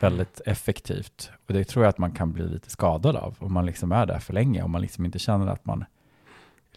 [0.00, 1.30] Väldigt effektivt.
[1.46, 4.06] Och det tror jag att man kan bli lite skadad av om man liksom är
[4.06, 5.84] där för länge, om man liksom inte känner att man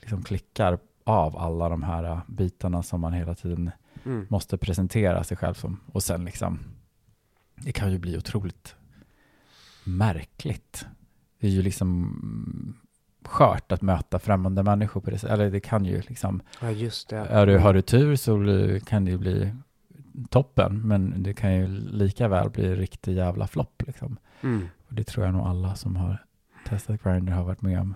[0.01, 3.71] liksom klickar av alla de här bitarna som man hela tiden
[4.05, 4.25] Mm.
[4.29, 5.79] måste presentera sig själv som.
[5.91, 6.59] Och sen liksom,
[7.55, 8.75] det kan ju bli otroligt
[9.83, 10.85] märkligt.
[11.39, 12.75] Det är ju liksom
[13.25, 15.33] skört att möta främmande människor på det sättet.
[15.33, 17.17] Eller det kan ju liksom, Ja, just det.
[17.17, 18.35] är du, har du tur så
[18.85, 19.55] kan det ju bli
[20.29, 24.17] toppen, men det kan ju lika väl bli riktig jävla flopp liksom.
[24.41, 24.67] Mm.
[24.87, 26.25] Och det tror jag nog alla som har
[26.67, 27.95] testat Grindr har varit med om.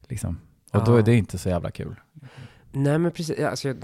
[0.00, 0.38] Liksom.
[0.72, 0.98] Och då Ja.
[0.98, 1.94] är det inte så jävla kul.
[2.72, 3.76] Nej men precis, alltså, jag,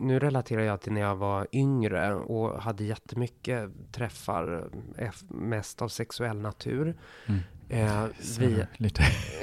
[0.00, 5.88] nu relaterar jag till när jag var yngre och hade jättemycket träffar, eh, mest av
[5.88, 6.96] sexuell natur.
[7.26, 7.40] Mm.
[7.72, 8.04] Eh,
[8.38, 9.02] vi, Lite,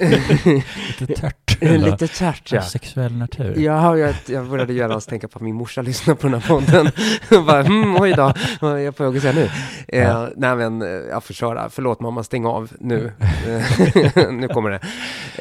[1.00, 1.60] lite tört.
[1.60, 2.62] lite tärt Av ja.
[2.62, 3.54] Sexuell natur.
[3.58, 6.48] Ja, jag, jag började göra oss tänka på att min morsa lyssnar på den här
[6.48, 6.90] podden.
[7.46, 9.48] Bara, hmm, oj då, vad är jag på väg att säga nu?
[9.88, 10.28] Eh, Ja.
[10.36, 11.70] Nej men, eh, jag får köra.
[11.70, 13.12] Förlåt mamma, stäng av nu.
[13.18, 14.80] Eh, nu kommer det.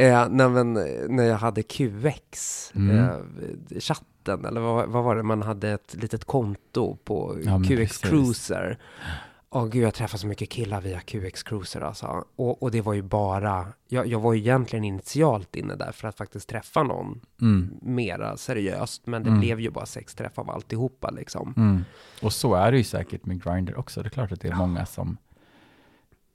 [0.08, 2.98] Eh, nej men, eh, när jag hade QX, Mm.
[3.00, 3.10] eh,
[3.80, 5.24] chatten, eller vad, vad var det?
[5.24, 8.52] Man hade ett litet konto på Ja, QX precis.
[9.52, 12.26] Åh gud, jag träffade så mycket killar via QX Cruiser alltså.
[12.36, 16.08] Och, och det var ju bara, jag, jag var ju egentligen initialt inne där för
[16.08, 17.70] att faktiskt träffa någon Mm.
[17.82, 19.40] mera seriöst, men det Mm.
[19.40, 21.54] blev ju bara sex träff av alltihopa liksom.
[21.58, 21.84] Mm.
[22.22, 24.02] Och så är det ju säkert med Grindr också.
[24.02, 25.18] Det är klart att det är många som...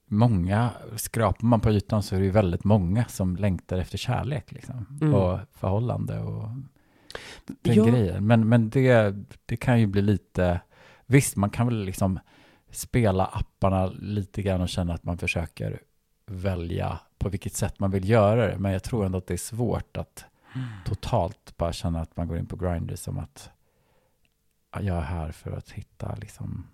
[0.06, 4.52] Många, skrapar man på ytan så är det ju väldigt många som längtar efter kärlek
[4.52, 4.98] liksom.
[5.00, 5.14] Mm.
[5.14, 6.48] Och förhållande och
[7.62, 7.84] den Ja.
[7.84, 8.26] grejen.
[8.26, 9.14] Men, men det,
[9.46, 10.60] det kan ju bli lite...
[11.06, 12.18] Visst, man kan väl liksom
[12.76, 15.80] spela apparna lite grann och känna att man försöker
[16.26, 18.58] välja på vilket sätt man vill göra det.
[18.58, 20.24] Men jag tror ändå att det är svårt att
[20.84, 23.50] totalt bara känna att man går in på Grindr som att
[24.80, 26.66] jag är här för att hitta liksom,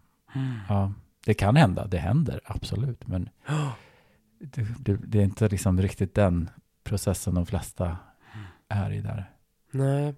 [0.69, 0.93] ja,
[1.25, 3.29] det kan hända, det händer absolut, men
[4.39, 6.51] det, det, det är inte liksom riktigt den
[6.83, 7.97] processen de flesta
[8.69, 9.31] är i där.
[9.71, 10.15] Nej.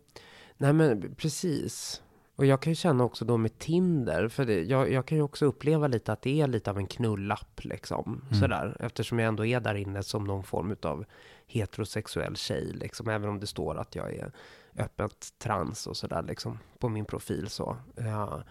[0.56, 2.02] Nej men precis.
[2.36, 5.22] Och jag kan ju känna också då med Tinder, för det, jag, jag kan ju
[5.22, 8.22] också uppleva lite att det är lite av en knullapp liksom.
[8.30, 8.40] Mm.
[8.40, 8.76] Sådär.
[8.80, 11.04] Eftersom jag ändå är där inne som någon form av
[11.46, 13.08] heterosexuell tjej liksom.
[13.08, 14.32] Även om det står att jag är
[14.78, 17.76] öppet trans och sådär liksom på min profil så.
[17.96, 18.42] Ja.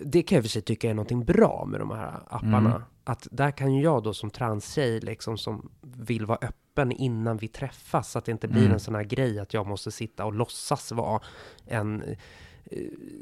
[0.00, 2.70] Det kan jag för sig tycka är någonting bra med de här apparna.
[2.70, 2.82] Mm.
[3.04, 7.48] Att där kan ju jag då som transtjej liksom som vill vara öppen innan vi
[7.48, 8.10] träffas.
[8.10, 8.72] Så att det inte blir Mm.
[8.72, 11.20] en sån här grej att jag måste sitta och låtsas vara
[11.66, 12.04] en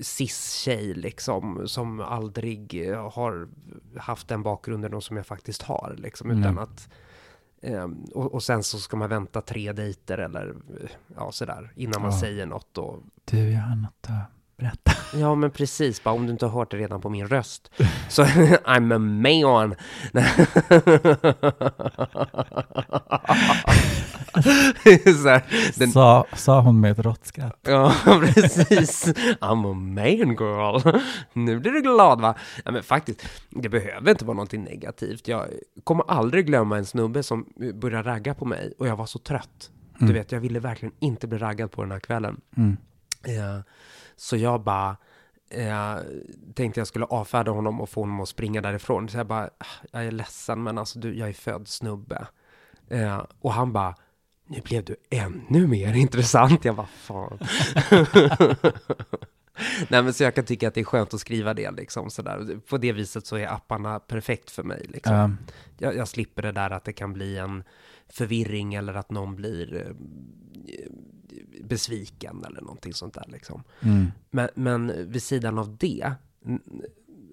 [0.01, 1.69] cis-tjej liksom.
[1.69, 3.49] Som aldrig eh, har
[3.97, 6.31] haft den bakgrunden som jag faktiskt har liksom.
[6.31, 6.59] Utan Mm.
[6.59, 6.89] att
[7.63, 10.49] ehm, och, och sen så ska man vänta tre dejter eller
[10.81, 12.21] eh, ja, sådär innan man Ja.
[12.21, 12.79] säger något.
[12.79, 14.93] Och, Du, jag har något att berätta.
[15.15, 16.05] Ja, men precis.
[16.05, 17.71] Bara om du inte har hört det redan på min röst.
[18.09, 19.75] Så I'm a man.
[25.23, 25.45] Så här,
[25.79, 27.59] den, Sa, sa hon med ett rått skratt.
[27.63, 27.93] ja,
[28.35, 29.05] precis.
[29.41, 31.01] I'm a man girl.
[31.33, 32.35] Nu blir du glad va?
[32.65, 35.29] Ja, men faktiskt, det behöver inte vara någonting negativt.
[35.29, 35.47] Jag
[35.85, 39.71] kommer aldrig glömma en snubbe som började ragga på mig och jag var så trött.
[39.99, 40.15] Du Mm.
[40.15, 42.41] vet, jag ville verkligen inte bli raggad på den här kvällen.
[42.57, 42.77] Mm.
[43.27, 43.61] Eh,
[44.17, 44.97] så jag bara
[45.51, 45.97] eh,
[46.55, 49.09] tänkte jag skulle avfärda honom och få honom att springa därifrån.
[49.09, 52.27] Så jag bara, "Ah, jag är ledsen men alltså du, jag är född snubbe.
[52.89, 53.95] Eh, och han bara,
[54.47, 56.65] nu blev du ännu mer intressant.
[56.65, 57.39] Jag bara, fan.
[59.89, 62.61] Nej men så jag kan tycka att det är skönt att skriva det liksom sådär.
[62.69, 65.31] På det viset så är apparna perfekt för mig liksom Ja,
[65.79, 67.65] jag, jag slipper det där att det kan bli en
[68.09, 69.93] förvirring eller att någon blir eh,
[71.65, 73.63] besviken eller någonting sånt där liksom.
[73.81, 74.13] mm.
[74.31, 76.13] Men, men vid sidan av det,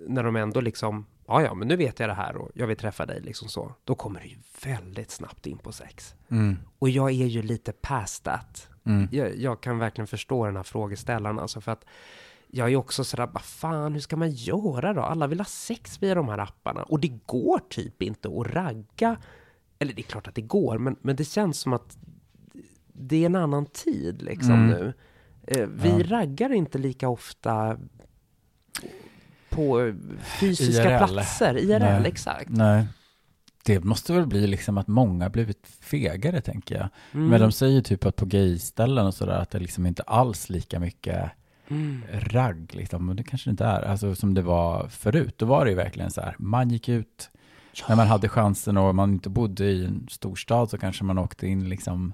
[0.07, 2.77] när de ändå liksom, ja ja, men nu vet jag det här och jag vill
[2.77, 6.15] träffa dig liksom så, då kommer det ju väldigt snabbt in på sex.
[6.29, 6.57] Mm.
[6.79, 8.69] Och jag är ju lite past that.
[8.83, 9.07] Mm.
[9.11, 11.85] Jag, jag kan verkligen förstå den här frågeställaren alltså för att
[12.47, 15.01] jag är också sådär, vad fan, hur ska man göra då?
[15.01, 19.17] Alla vill ha sex via de här apparna och det går typ inte att ragga.
[19.79, 21.97] Eller det är klart att det går, men, men det känns som att
[22.93, 24.67] det är en annan tid liksom Mm.
[24.67, 24.93] nu.
[25.47, 26.03] Eh, vi Ja.
[26.19, 27.77] raggar inte lika ofta
[29.49, 29.93] på eh,
[30.39, 31.07] fysiska IRL.
[31.07, 31.57] platser.
[31.57, 32.07] IRL, Nej.
[32.07, 32.49] exakt.
[32.49, 32.85] Nej.
[33.65, 36.89] Det måste väl bli liksom att många blivit fegare, tänker jag.
[37.13, 37.27] Mm.
[37.27, 40.79] Men de säger typ att på gayställen och sådär att det liksom inte alls lika
[40.79, 41.31] mycket
[41.67, 42.01] Mm.
[42.11, 43.09] ragg liksom.
[43.09, 45.33] Och det kanske inte är, alltså som det var förut.
[45.37, 47.29] Då var det ju verkligen så här, man gick ut
[47.89, 51.47] när man hade chansen och man inte bodde i en storstad så kanske man åkte
[51.47, 52.13] in liksom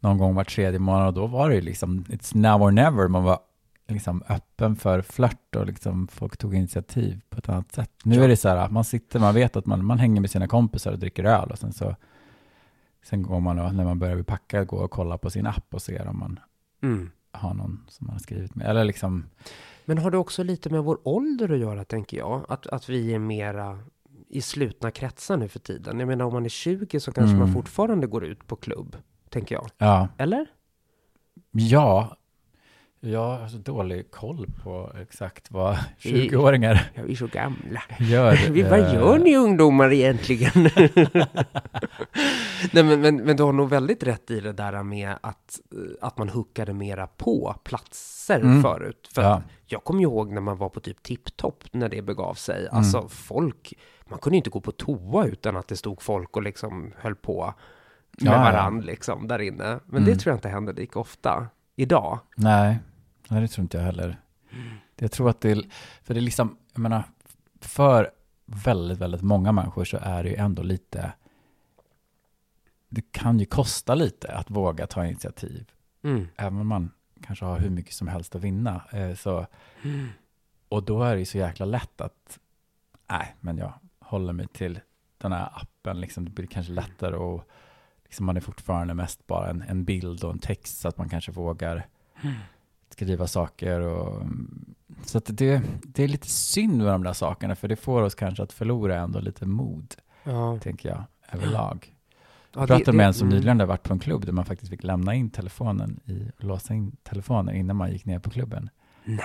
[0.00, 3.08] någon gång var tredje månad och då var det ju liksom, it's now or never.
[3.08, 3.38] Man var
[3.88, 7.90] liksom öppen för flört och liksom folk tog initiativ på ett annat sätt.
[8.04, 8.22] Nu Ja.
[8.24, 10.92] är det så här, man sitter, man vet att man, man hänger med sina kompisar
[10.92, 11.96] och dricker öl och sen så
[13.04, 15.82] sen går man och när man börjar packa gå och kolla på sin app och
[15.82, 16.40] ser om man
[16.82, 17.10] Mm.
[17.32, 18.66] har någon som man har skrivit med.
[18.66, 19.24] Eller liksom,
[19.84, 22.46] Men har det också lite med vår ålder att göra, tänker jag?
[22.48, 23.78] Att, att vi är mera
[24.28, 25.98] i slutna kretsar nu för tiden.
[26.00, 27.38] Jag menar, om man är 20 så kanske Mm.
[27.38, 28.96] man fortfarande går ut på klubb,
[29.30, 29.70] tänker jag.
[29.78, 30.46] ja, Eller?
[31.52, 32.16] ja,
[33.00, 37.82] jag har så dålig koll på exakt vad I- 20-åringar Ja, vi är så gamla.
[37.98, 38.36] gör.
[38.52, 40.52] Vi, vad Eh, gör ni ungdomar egentligen?
[42.72, 45.78] Nej, men, men, men du har nog väldigt rätt i det där med att, eh,
[46.06, 48.62] att man hookade mera på platser Mm.
[48.62, 49.08] förut.
[49.14, 49.42] För Ja.
[49.66, 52.68] jag kommer ihåg när man var på typ tipptopp när det begav sig.
[52.68, 53.74] Alltså folk,
[54.08, 57.54] man kunde inte gå på toa utan att det stod folk och liksom höll på
[58.20, 59.80] med Ja, varann liksom där inne.
[59.86, 60.18] Men det Mm.
[60.18, 61.46] tror jag inte händer lika ofta
[61.76, 62.18] idag.
[62.36, 62.78] Nej,
[63.28, 64.20] nej, det tror inte jag heller.
[64.96, 65.64] Jag tror att det
[66.02, 67.04] för det är liksom, jag menar,
[67.60, 68.10] för
[68.46, 71.12] väldigt, väldigt många människor så är det ju ändå lite,
[72.88, 75.70] det kan ju kosta lite att våga ta initiativ.
[76.02, 76.28] Mm.
[76.36, 76.90] Även om man
[77.22, 78.82] kanske har hur mycket som helst att vinna.
[78.92, 79.46] Eh, så,
[80.68, 82.38] och då är det ju så jäkla lätt att,
[83.10, 84.80] nej, men jag håller mig till
[85.18, 87.48] den här appen, liksom, det blir kanske lättare och
[88.10, 91.08] liksom, man är fortfarande mest bara en, en bild och en text så att man
[91.08, 91.86] kanske vågar
[92.90, 94.22] skriva saker och
[95.04, 98.14] så att det, det är lite synd med de där sakerna för det får oss
[98.14, 99.94] kanske att förlora ändå lite mod,
[100.24, 100.58] Ja.
[100.58, 101.96] tänker jag, överlag.
[102.52, 103.36] Ja, Jag pratade med en som mm.
[103.36, 106.74] nyligen hade varit på en klubb där man faktiskt fick lämna in telefonen i, låsa
[106.74, 108.70] in telefonen innan man gick ner på klubben.
[109.04, 109.20] Nej.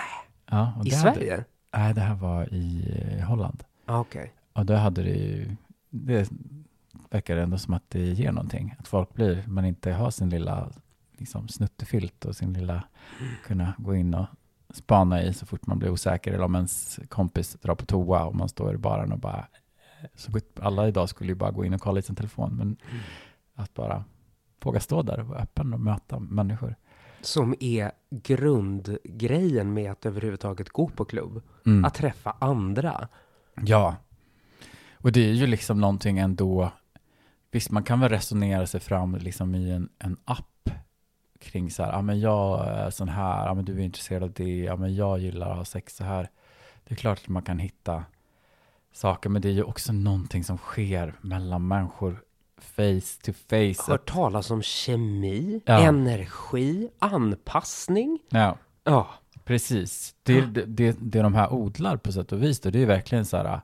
[0.50, 1.44] Ja, I Sverige?
[1.78, 3.64] Nej, det här var i Holland.
[3.86, 4.34] Ah, Okej.
[4.54, 5.56] Och då hade det ju,
[5.90, 6.30] det
[7.10, 8.76] verkar ändå som att det ger någonting.
[8.80, 10.72] Att folk blir, man inte har sin lilla
[11.18, 12.84] liksom, snuttefilt och sin lilla,
[13.46, 14.26] kunna gå in och
[14.74, 16.34] spana i så fort man blir osäker.
[16.34, 19.48] Eller om ens kompis drar på toa och man står i baren och bara,
[20.16, 22.56] så alla idag skulle ju bara gå in och kolla i sin telefon.
[22.56, 22.78] Men
[23.56, 24.04] att bara
[24.64, 26.76] våga stå där och vara öppen och möta människor.
[27.22, 31.42] Som är grundgrejen med att överhuvudtaget gå på klubb.
[31.66, 31.86] Mm.
[31.86, 33.08] Att träffa andra.
[33.66, 33.96] Ja,
[35.06, 36.72] och det är ju liksom någonting ändå,
[37.56, 40.70] visst man kan väl resonera sig fram liksom i en, en app
[41.40, 44.32] kring så här, ja men jag är sån här, ja men du är intresserad av
[44.32, 46.30] det, ja men jag gillar att ha sex så här.
[46.84, 48.04] Det är klart att man kan hitta
[48.94, 52.22] saker, men det är ju också någonting som sker mellan människor
[52.58, 53.92] face to face.
[53.92, 55.80] Hört talas om kemi, Ja.
[55.80, 58.20] energi, anpassning.
[58.30, 59.08] Ja, Ja.
[59.46, 60.16] Precis.
[60.24, 63.26] Det, det, det, det de här odlar på sätt och vis, då, det är verkligen
[63.26, 63.62] så här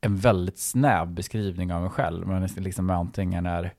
[0.00, 2.30] en väldigt snäv beskrivning av en själv.
[2.30, 3.72] Är liksom antingen är,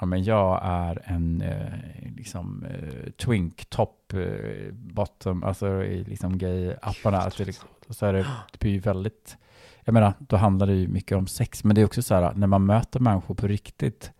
[0.00, 6.38] ja men jag är en eh, liksom eh, twink, top, eh, bottom, alltså i liksom
[6.38, 7.30] gay-apparna.
[7.38, 9.36] Liksom- och så är det, det blir ju väldigt,
[9.84, 12.32] jag menar, då handlar det ju mycket om sex, men det är också så här,
[12.34, 14.12] när man möter människor på riktigt,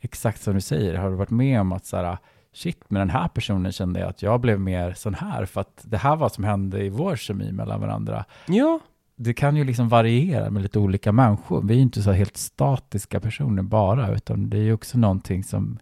[0.00, 2.18] exakt som du säger, har du varit med om att så här,
[2.52, 5.80] shit, med den här personen kände jag att jag blev mer sån här, för att
[5.84, 8.24] det här var som hände i vår kemi mellan varandra.
[8.46, 8.80] Ja.
[9.16, 11.62] Det kan ju liksom variera med lite olika människor.
[11.62, 15.44] Vi är ju inte så helt statiska personer bara, utan det är ju också någonting
[15.44, 15.78] som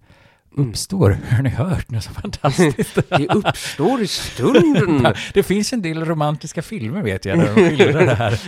[0.57, 0.71] Mm.
[0.71, 1.11] uppstår.
[1.31, 2.95] Har ni hört något så fantastiskt?
[3.09, 5.15] Det uppstår i stunden.
[5.35, 8.41] det finns en del romantiska filmer vet jag, där de skildrar det här.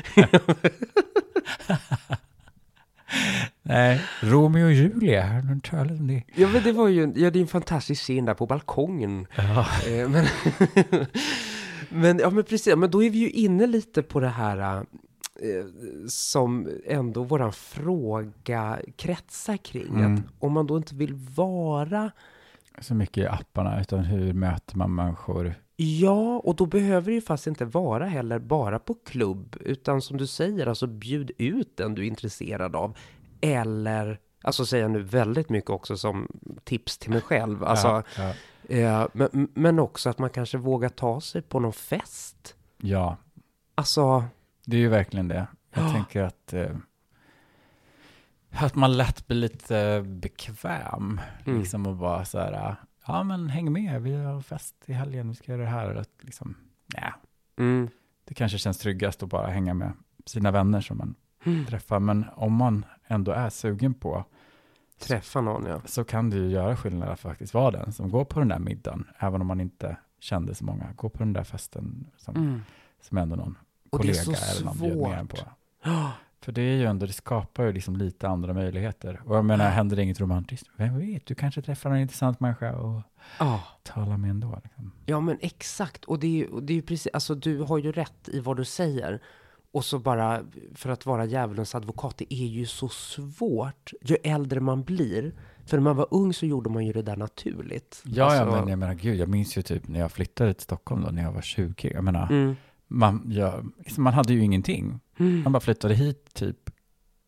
[3.62, 6.22] Nej, Romeo och Julia, har du talat om det?
[6.34, 9.26] Ja, men det var ju ja, det är en fantastisk scen där på balkongen.
[9.36, 9.66] Ja.
[9.88, 10.26] Eh, Men,
[11.94, 14.86] men, ja, men precis, men då är vi ju inne lite på det här
[15.40, 15.64] eh,
[16.08, 19.94] som ändå våran fråga kretsar kring.
[19.94, 20.14] Mm.
[20.14, 22.10] Att om man då inte vill vara
[22.80, 25.54] Så mycket i apparna, utan hur möter man människor?
[25.76, 30.16] Ja, och då behöver det ju fast inte vara heller bara på klubb, utan som
[30.16, 32.96] du säger, alltså bjud ut den du är intresserad av.
[33.40, 36.28] Eller, alltså säger jag nu väldigt mycket också som
[36.64, 38.32] tips till mig själv, alltså, ja, ja.
[38.68, 42.54] Eh, men, men också att man kanske vågar ta sig på någon fest.
[42.78, 43.16] ja,
[43.76, 44.24] Alltså,
[44.64, 45.46] det är ju verkligen det.
[45.74, 45.92] Jag Ja.
[45.92, 46.76] tänker att, eh,
[48.50, 51.20] att man lätt blir lite bekväm.
[51.46, 51.58] Mm.
[51.60, 55.34] Liksom och bara så här, ja men häng med, vi har fest i helgen, vi
[55.34, 55.94] ska göra det här.
[55.94, 56.54] Att liksom,
[56.94, 57.12] nej,
[57.58, 57.88] mm,
[58.24, 59.92] det kanske känns tryggast att bara hänga med
[60.26, 62.00] sina vänner som man mm, träffar.
[62.00, 64.24] Men om man ändå är sugen på,
[64.98, 65.80] träffa någon ja.
[65.84, 68.58] så kan det ju göra skillnad att faktiskt vara den som går på den där
[68.58, 70.92] middagen, även om man inte kände så många.
[70.96, 72.62] Gå på den där festen som, Mm.
[73.02, 73.58] som ändå någon
[73.90, 75.36] Och det är kollega så eller någon bjöd med på.
[76.40, 79.20] För det är ju ändå, det skapar ju liksom lite andra möjligheter.
[79.24, 82.72] Och jag menar, händer det inget romantiskt, vem vet, du kanske träffar en intressant människa
[82.76, 83.02] och
[83.38, 83.62] Ja.
[83.82, 84.60] tala med ändå.
[84.64, 84.92] Liksom.
[85.06, 86.04] Ja, men exakt.
[86.04, 88.56] Och det är ju, det är ju precis, alltså du har ju rätt i vad
[88.56, 89.20] du säger.
[89.74, 90.40] Och så bara,
[90.74, 95.32] för att vara djävulens advokat, det är ju så svårt ju äldre man blir.
[95.66, 98.02] För när man var ung så gjorde man ju det där naturligt.
[98.04, 100.62] Ja, Alltså, ja, men jag menar gud, jag minns ju typ när jag flyttade till
[100.62, 101.90] Stockholm då, när jag var 20.
[101.94, 102.56] Jag menar, Mm.
[102.88, 105.00] man, jag, man hade ju ingenting.
[105.18, 105.42] Mm.
[105.42, 106.56] Man bara flyttade hit typ,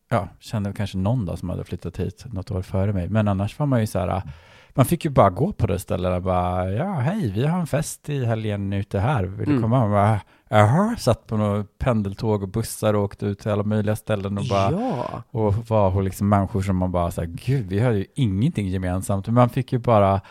[0.09, 3.09] ja, kände kanske någon dag som hade flyttat hit något år före mig.
[3.09, 4.21] Men annars var man ju så här,
[4.69, 7.67] man fick ju bara gå på det stället och bara, ja, hej, vi har en
[7.67, 9.61] fest i helgen ute här, vill du Mm.
[9.63, 9.79] komma?
[9.79, 13.95] Man bara, Jaha, satt på något pendeltåg och bussar och åkte ut till alla möjliga
[13.95, 17.79] ställen och bara, Ja, och var hos liksom människor som man bara såhär, gud, vi
[17.79, 19.25] har ju ingenting gemensamt.
[19.25, 20.21] Men man fick ju bara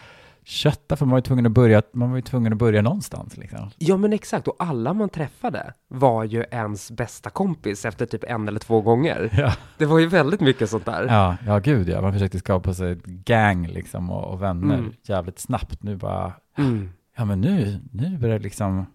[0.44, 3.36] kötta, för man var ju tvungen att börja, man var ju tvungen att börja någonstans
[3.36, 3.70] liksom.
[3.78, 4.48] ja, men exakt.
[4.48, 9.30] Och alla man träffade var ju ens bästa kompis efter typ en eller två gånger.
[9.38, 11.06] Ja, Det var ju väldigt mycket sånt där.
[11.08, 12.00] ja, ja gud ja.
[12.02, 14.92] Man försökte skapa sig ett gang liksom och, och vänner Mm.
[15.02, 15.82] jävligt snabbt.
[15.82, 16.90] Nu bara, Mm.
[17.16, 18.86] ja men nu, nu börjar det liksom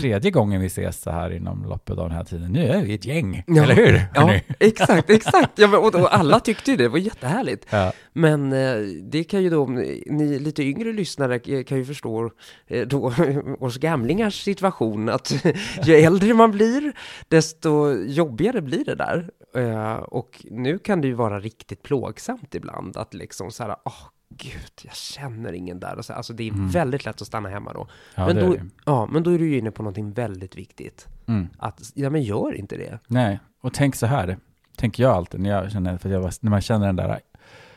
[0.00, 2.52] tredje gången vi ses så här inom loppet av den här tiden.
[2.52, 3.62] Nu är vi ett gäng, Ja.
[3.62, 4.00] eller hur?
[4.14, 5.58] Ja, exakt, exakt.
[5.58, 7.66] Ja, och, och alla tyckte ju det, det var jättehärligt.
[7.70, 7.92] Ja.
[8.12, 12.30] Men eh, det kan ju då, ni lite yngre lyssnare kan ju förstå
[12.66, 13.12] eh, då
[13.60, 15.44] oss gamlingars situation, att
[15.84, 16.92] ju äldre man blir,
[17.28, 19.30] desto jobbigare blir det där.
[19.56, 23.92] Eh, och nu kan det ju vara riktigt plågsamt ibland, att liksom så här, åh
[24.28, 25.96] gud, jag känner ingen där.
[25.96, 26.68] Och så, alltså det är Mm.
[26.68, 27.88] väldigt lätt att stanna hemma då.
[28.14, 31.08] Ja, men, då ja, men då är du ju inne på någonting väldigt viktigt.
[31.26, 31.48] Mm.
[31.58, 32.98] Att, ja men gör inte det.
[33.06, 34.38] Nej, och tänk så här,
[34.76, 37.20] tänker jag alltid när jag känner, för jag när man känner den där,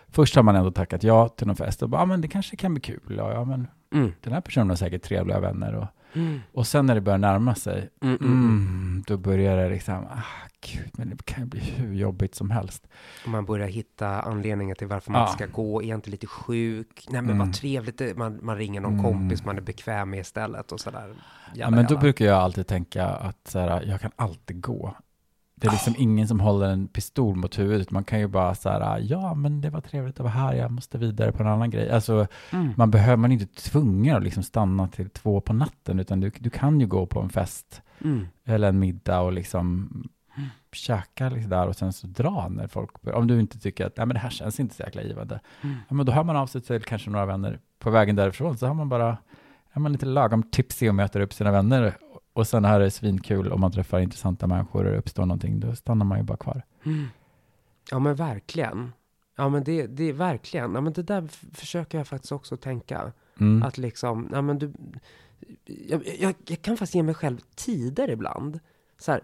[0.09, 2.55] först har man ändå tackat ja till någon fest och bara, ja men det kanske
[2.55, 4.11] kan bli kul, ja, ja men Mm.
[4.21, 6.39] den här personen har säkert trevliga vänner och, Mm.
[6.53, 8.45] och sen när det börjar närma sig, Mm, mm, mm.
[8.45, 10.23] mm, då börjar det liksom, ah
[10.61, 12.87] gud, men det kan ju bli hur jobbigt som helst.
[13.25, 15.27] Man börjar hitta anledningar till varför man Ja.
[15.27, 15.81] ska gå.
[15.83, 17.07] Är jag inte lite sjuk?
[17.09, 17.47] Nej, men Mm.
[17.47, 17.97] vad trevligt.
[17.97, 19.03] det- Man, man ringer någon Mm.
[19.05, 21.13] kompis man är bekväm med istället och sådär.
[21.53, 24.95] Ja, men då brukar jag alltid tänka att så här, jag kan alltid gå.
[25.61, 27.91] Det är liksom ingen som håller en pistol mot huvudet.
[27.91, 30.71] Man kan ju bara så här, ja men det var trevligt att vara här, jag
[30.71, 31.91] måste vidare på en annan grej.
[31.91, 32.73] Alltså, Mm.
[32.77, 36.31] man behöver, man är inte tvungen att liksom stanna till två på natten, utan du,
[36.39, 38.27] du kan ju gå på en fest Mm.
[38.45, 39.89] eller en middag och liksom
[40.73, 44.05] käka liksom där och sen så dra när folk, om du inte tycker att, nej
[44.05, 45.39] men det här känns inte så jäkla givande.
[45.61, 45.75] Mm.
[45.89, 48.67] Ja, men då hör man av sig till kanske några vänner på vägen därifrån, så
[48.67, 49.17] har man bara,
[49.73, 51.97] är man lite lagom tipsig och möter upp sina vänner
[52.41, 55.75] och sen är det svinkul om man träffar intressanta människor och det uppstår någonting, då
[55.75, 56.63] stannar man ju bara kvar.
[56.83, 57.07] Mm.
[57.91, 58.91] Ja, men verkligen.
[59.37, 60.73] Ja, men det, det är verkligen.
[60.75, 63.11] Ja, men det där försöker jag faktiskt också tänka.
[63.39, 63.63] Mm.
[63.63, 64.73] Att liksom, ja men du,
[65.65, 68.59] jag, jag, jag kan faktiskt ge mig själv tider ibland.
[68.97, 69.21] Så här,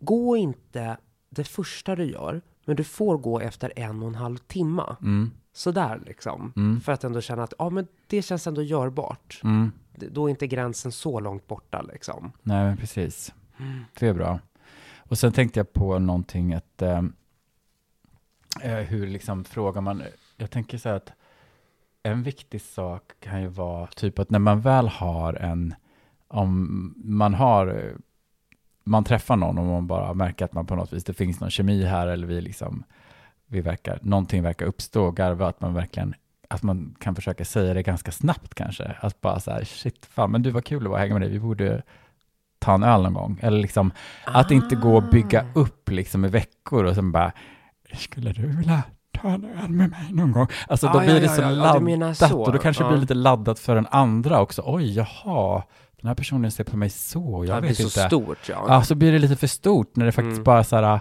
[0.00, 0.96] gå inte
[1.30, 4.96] det första du gör, men du får gå efter en och en halv timma.
[5.02, 5.30] Mm.
[5.52, 6.52] Sådär liksom.
[6.56, 6.80] Mm.
[6.80, 9.40] För att ändå känna att, ja men det känns ändå görbart.
[9.44, 9.72] Mm.
[9.96, 12.32] Då är inte gränsen så långt borta liksom.
[12.42, 13.34] Nej, men precis.
[13.98, 14.38] Det är bra.
[14.98, 17.02] Och sen tänkte jag på någonting att eh,
[18.62, 20.02] eh, hur liksom frågar man,
[20.36, 21.12] jag tänker så här att
[22.02, 25.74] en viktig sak kan ju vara typ att när man väl har en,
[26.28, 27.94] om man har,
[28.84, 31.50] man träffar någon och man bara märker att man på något vis, det finns någon
[31.50, 32.84] kemi här eller vi liksom,
[33.46, 36.14] vi verkar, någonting verkar uppstå och garva, att man verkligen
[36.50, 38.96] att man kan försöka säga det ganska snabbt kanske.
[39.00, 41.30] Att bara så här, shit, fan, men du var kul att vara hänga med dig,
[41.30, 41.82] vi borde
[42.58, 43.38] ta en öl någon gång.
[43.42, 43.92] Eller liksom,
[44.24, 45.58] att inte gå och bygga Ah.
[45.58, 47.32] upp liksom i veckor och sen bara,
[47.94, 48.82] skulle du vilja
[49.20, 50.46] ta en öl med mig någon gång?
[50.68, 52.40] Alltså då Ah, blir ja, det så ja, laddat så.
[52.42, 54.62] och då kanske det blir lite laddat för den andra också.
[54.66, 55.62] Oj, jaha,
[56.00, 58.00] den här personen ser på mig så, jag det blir vet så inte.
[58.06, 58.64] stort ja.
[58.68, 60.44] Ja, så blir det lite för stort när det faktiskt Mm.
[60.44, 61.00] bara så här,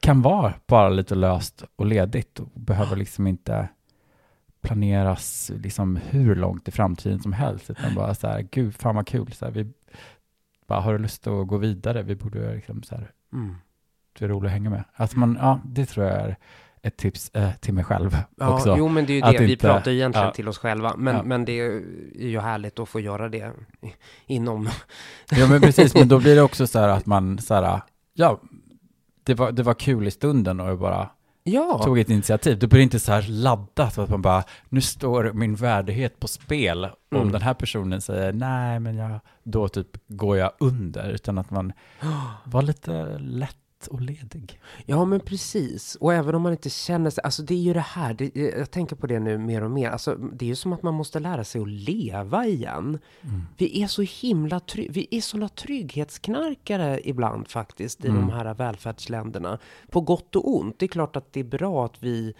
[0.00, 3.68] kan vara bara lite löst och ledigt och behöver liksom inte
[4.62, 9.06] planeras liksom hur långt i framtiden som helst, utan bara så här, gud, fan vad
[9.06, 9.66] kul, så här, vi
[10.68, 12.02] bara, har du lust att gå vidare?
[12.02, 13.54] Vi borde liksom så här, Mm.
[14.18, 14.84] det är roligt att hänga med.
[14.94, 16.36] Alltså man, ja, det tror jag är
[16.82, 18.74] ett tips eh, till mig själv Ja, också.
[18.78, 20.32] jo men det är ju Att det, vi inte- pratar ju egentligen ja.
[20.34, 20.94] till oss själva.
[20.96, 21.22] Men, Ja.
[21.22, 21.82] men det är
[22.18, 23.52] ju härligt att få göra det
[24.26, 24.68] inom...
[25.30, 27.80] Ja men precis, men då blir det också så här att man så här,
[28.14, 28.40] ja,
[29.24, 31.08] det var, det var kul i stunden och bara
[31.44, 32.58] Ja, tog ett initiativ.
[32.58, 36.84] Det blir inte så här laddat att man bara, nu står min värdighet på spel.
[36.84, 37.32] Om Mm.
[37.32, 41.10] den här personen säger nej, men jag, då typ går jag under.
[41.10, 41.72] Utan att man
[42.44, 43.56] var lite lätt
[43.86, 44.60] och ledig.
[44.86, 45.94] ja men precis.
[45.94, 47.24] Och även om man inte känner sig...
[47.24, 49.90] Alltså det är ju det här, det, jag tänker på det nu mer och mer.
[49.90, 52.98] Alltså det är ju som att man måste lära sig att leva igen.
[53.22, 53.42] Mm.
[53.58, 58.20] Vi är så himla try- vi är såna trygghetsknarkare ibland faktiskt i Mm.
[58.20, 59.58] de här välfärdsländerna.
[59.90, 60.78] På gott och ont.
[60.78, 62.34] Det är klart att det är bra att vi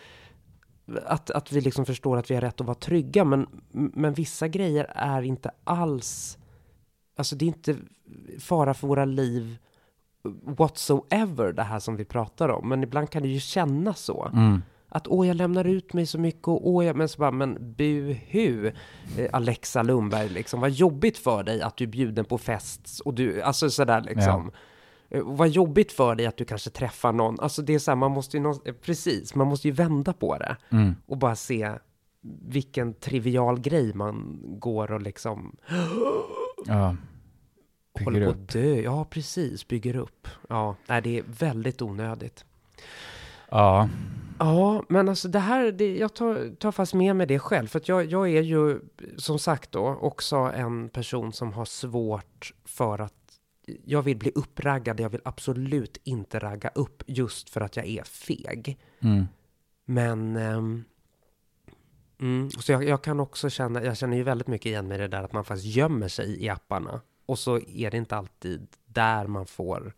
[1.06, 4.48] att, att vi liksom förstår att vi har rätt att vara trygga, men, men vissa
[4.48, 6.38] grejer är inte alls,
[7.16, 7.76] alltså det är inte
[8.38, 9.56] fara för våra liv
[10.58, 14.30] whatsoever det här som vi pratar om, men ibland kan det ju kännas så.
[14.32, 14.62] Mm.
[14.88, 17.74] Att åh, jag lämnar ut mig så mycket och åh, jag, men så bara, men
[17.76, 18.66] buhu,
[19.18, 23.14] eh, Alexa Lundberg, liksom, vad jobbigt för dig att du är bjuden på fest och
[23.14, 24.50] du, alltså sådär liksom.
[25.10, 27.96] Eh, Vad jobbigt för dig att du kanske träffar någon, alltså det är så här,
[27.96, 30.94] man måste ju, eh, precis, man måste ju vända på det Mm.
[31.06, 31.70] och bara se
[32.48, 35.56] vilken trivial grej man går och liksom
[36.66, 36.96] Ja.
[38.00, 38.40] Håller Bygger på upp.
[38.42, 38.80] att dö.
[38.80, 40.28] Ja, precis, bygger upp.
[40.48, 42.44] Ja, nej, det är väldigt onödigt.
[43.50, 43.88] Ja.
[44.38, 47.66] Ja, men alltså det här, det, jag tar, tar fast med mig det själv.
[47.66, 48.80] För att jag, jag är ju,
[49.16, 53.14] som sagt då, också en person som har svårt för att
[53.84, 55.00] jag vill bli uppraggad.
[55.00, 58.78] Jag vill absolut inte ragga upp just för att jag är feg.
[59.00, 59.26] Mm.
[59.84, 60.36] Men...
[60.36, 60.84] ehm,
[62.20, 65.00] mm, så jag, jag kan också känna, jag känner ju väldigt mycket igen mig i
[65.00, 67.00] det där att man faktiskt gömmer sig i apparna.
[67.26, 69.94] Och så är det inte alltid där man får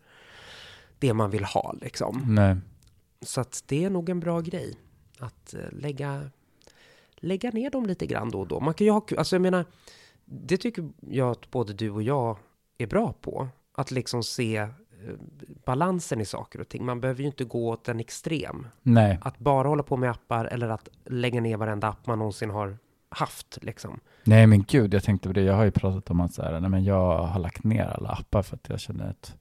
[0.99, 2.23] det man vill ha liksom.
[2.27, 2.55] Nej.
[3.21, 4.77] Så att det är nog en bra grej
[5.19, 6.29] att eh, lägga,
[7.15, 8.59] lägga ner dem lite grann då och då.
[8.59, 9.65] Man kan ju ha alltså jag menar,
[10.25, 12.37] det tycker jag att både du och jag
[12.77, 13.47] är bra på.
[13.73, 14.69] Att liksom se eh,
[15.65, 16.85] balansen i saker och ting.
[16.85, 18.67] Man behöver ju inte gå åt en extrem.
[18.81, 19.19] Nej.
[19.21, 22.77] Att bara hålla på med appar eller att lägga ner varenda app man någonsin har
[23.15, 23.99] haft liksom.
[24.23, 25.41] Nej men gud, jag tänkte på det.
[25.41, 28.09] Jag har ju pratat om att så här, nej, men jag har lagt ner alla
[28.09, 29.35] appar för att jag känner att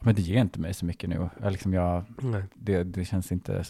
[0.00, 1.30] men det ger inte mig så mycket nu.
[1.42, 2.04] Jag, liksom jag,
[2.54, 3.64] det, det känns inte,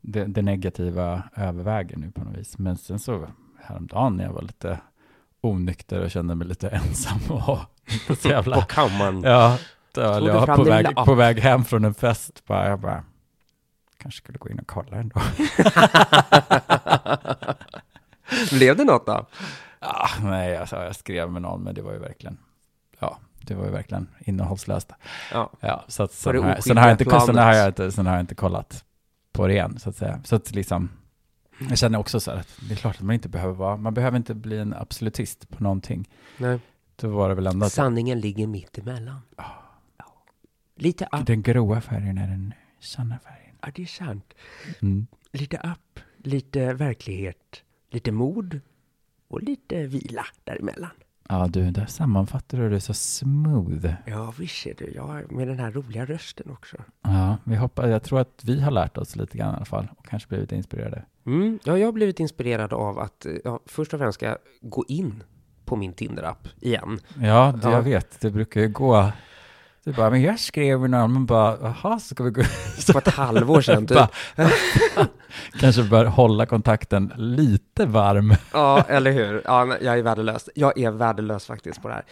[0.00, 2.58] det, det negativa överväger nu på något vis.
[2.58, 3.28] Men sen så
[3.60, 4.80] häromdagen när jag var lite
[5.40, 7.58] onykter och kände mig lite ensam och
[8.18, 8.60] så jävla...
[8.60, 9.22] På kammaren.
[9.22, 9.58] ja,
[9.92, 12.42] då jag på väg, på väg hem från en fest.
[12.46, 13.04] Bara, jag bara,
[13.98, 15.20] kanske skulle gå in och kolla ändå.
[18.52, 19.26] Blev det något då?
[19.78, 22.38] Ah, nej, alltså, jag skrev med någon, men det var ju verkligen,
[22.98, 24.92] ja, det var ju verkligen innehållslöst.
[25.32, 25.52] Ja.
[25.60, 28.06] Ja, så att sen har, jag- sen, har jag inte, sen, har jag inte, sen
[28.06, 28.84] har jag inte kollat
[29.32, 30.20] på det igen, så att säga.
[30.24, 30.90] Så att liksom,
[31.68, 33.94] jag känner också så här att det är klart att man inte behöver vara, man
[33.94, 36.08] behöver inte bli en absolutist på någonting.
[36.38, 36.60] Nej.
[36.96, 39.20] Då var det väl ändå Sanningen ligger mitt emellan.
[39.36, 39.44] Ja.
[40.76, 41.26] Lite upp.
[41.26, 43.56] den gråa färgen är den sanna färgen.
[43.62, 44.34] Ja, det är sant.
[44.82, 45.06] Mm.
[45.32, 48.60] Lite upp, lite verklighet, lite mod
[49.28, 50.90] och lite vila däremellan.
[51.28, 53.86] Ja, du, där sammanfattar du det så smooth.
[54.06, 54.90] Ja, visst är det.
[54.94, 56.76] Ja, med den här roliga rösten också.
[57.02, 59.88] Ja, vi hoppas, jag tror att vi har lärt oss lite grann i alla fall
[59.96, 61.04] och kanske blivit inspirerade.
[61.26, 64.38] Mm, ja, jag har blivit inspirerad av att eh, ja, först och främst ska jag
[64.60, 65.22] gå in
[65.64, 66.98] på min Tinder-app igen.
[67.20, 67.72] Ja, det, Ja.
[67.72, 68.20] jag vet.
[68.20, 69.12] Det brukar ju gå.
[69.88, 72.42] Det bara, men jag skrev någon, men bara, jaha, ska vi gå?
[72.92, 73.98] På ett halvår sedan typ.
[75.60, 78.34] Kanske bör hålla kontakten lite varm.
[78.52, 79.42] Ja, eller hur?
[79.44, 80.48] Ja, jag är värdelös.
[80.54, 82.04] Jag är värdelös faktiskt på det här.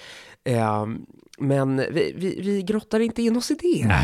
[0.44, 1.06] Ehm,
[1.38, 3.94] men vi, vi, vi grottar inte in oss i det.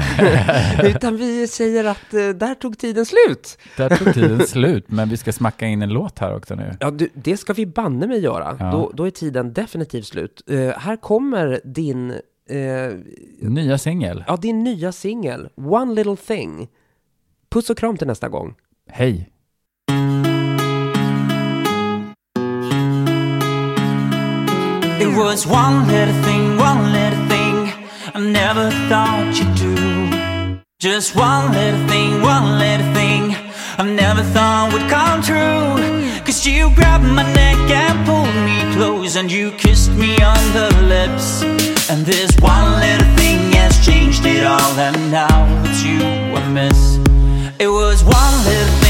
[0.88, 3.58] Utan vi säger att eh, där tog tiden slut.
[3.76, 6.76] Där tog tiden slut, men vi ska smacka in en låt här också nu.
[6.80, 8.56] Ja, du, det ska vi banne mig göra.
[8.60, 8.70] Ja.
[8.70, 10.42] Då, då är tiden definitivt slut.
[10.50, 12.14] Eh, här kommer din,
[12.52, 12.98] eh,
[13.50, 14.24] Nya singel.
[14.26, 16.68] ja, din nya singel, One Little Thing.
[17.50, 18.54] Puss och kram till nästa gång.
[18.90, 19.28] Hej.
[25.00, 27.72] It was one little thing, one little thing
[28.14, 30.60] I never thought you'd do.
[30.78, 33.34] Just one little thing, one little thing
[33.78, 35.81] I never thought would come true.
[36.32, 40.70] Cause you grabbed my neck and pulled me close And you kissed me on the
[40.88, 41.42] lips.
[41.90, 46.96] And this one little thing has changed it all And now it's you I miss.
[47.60, 48.81] It was one little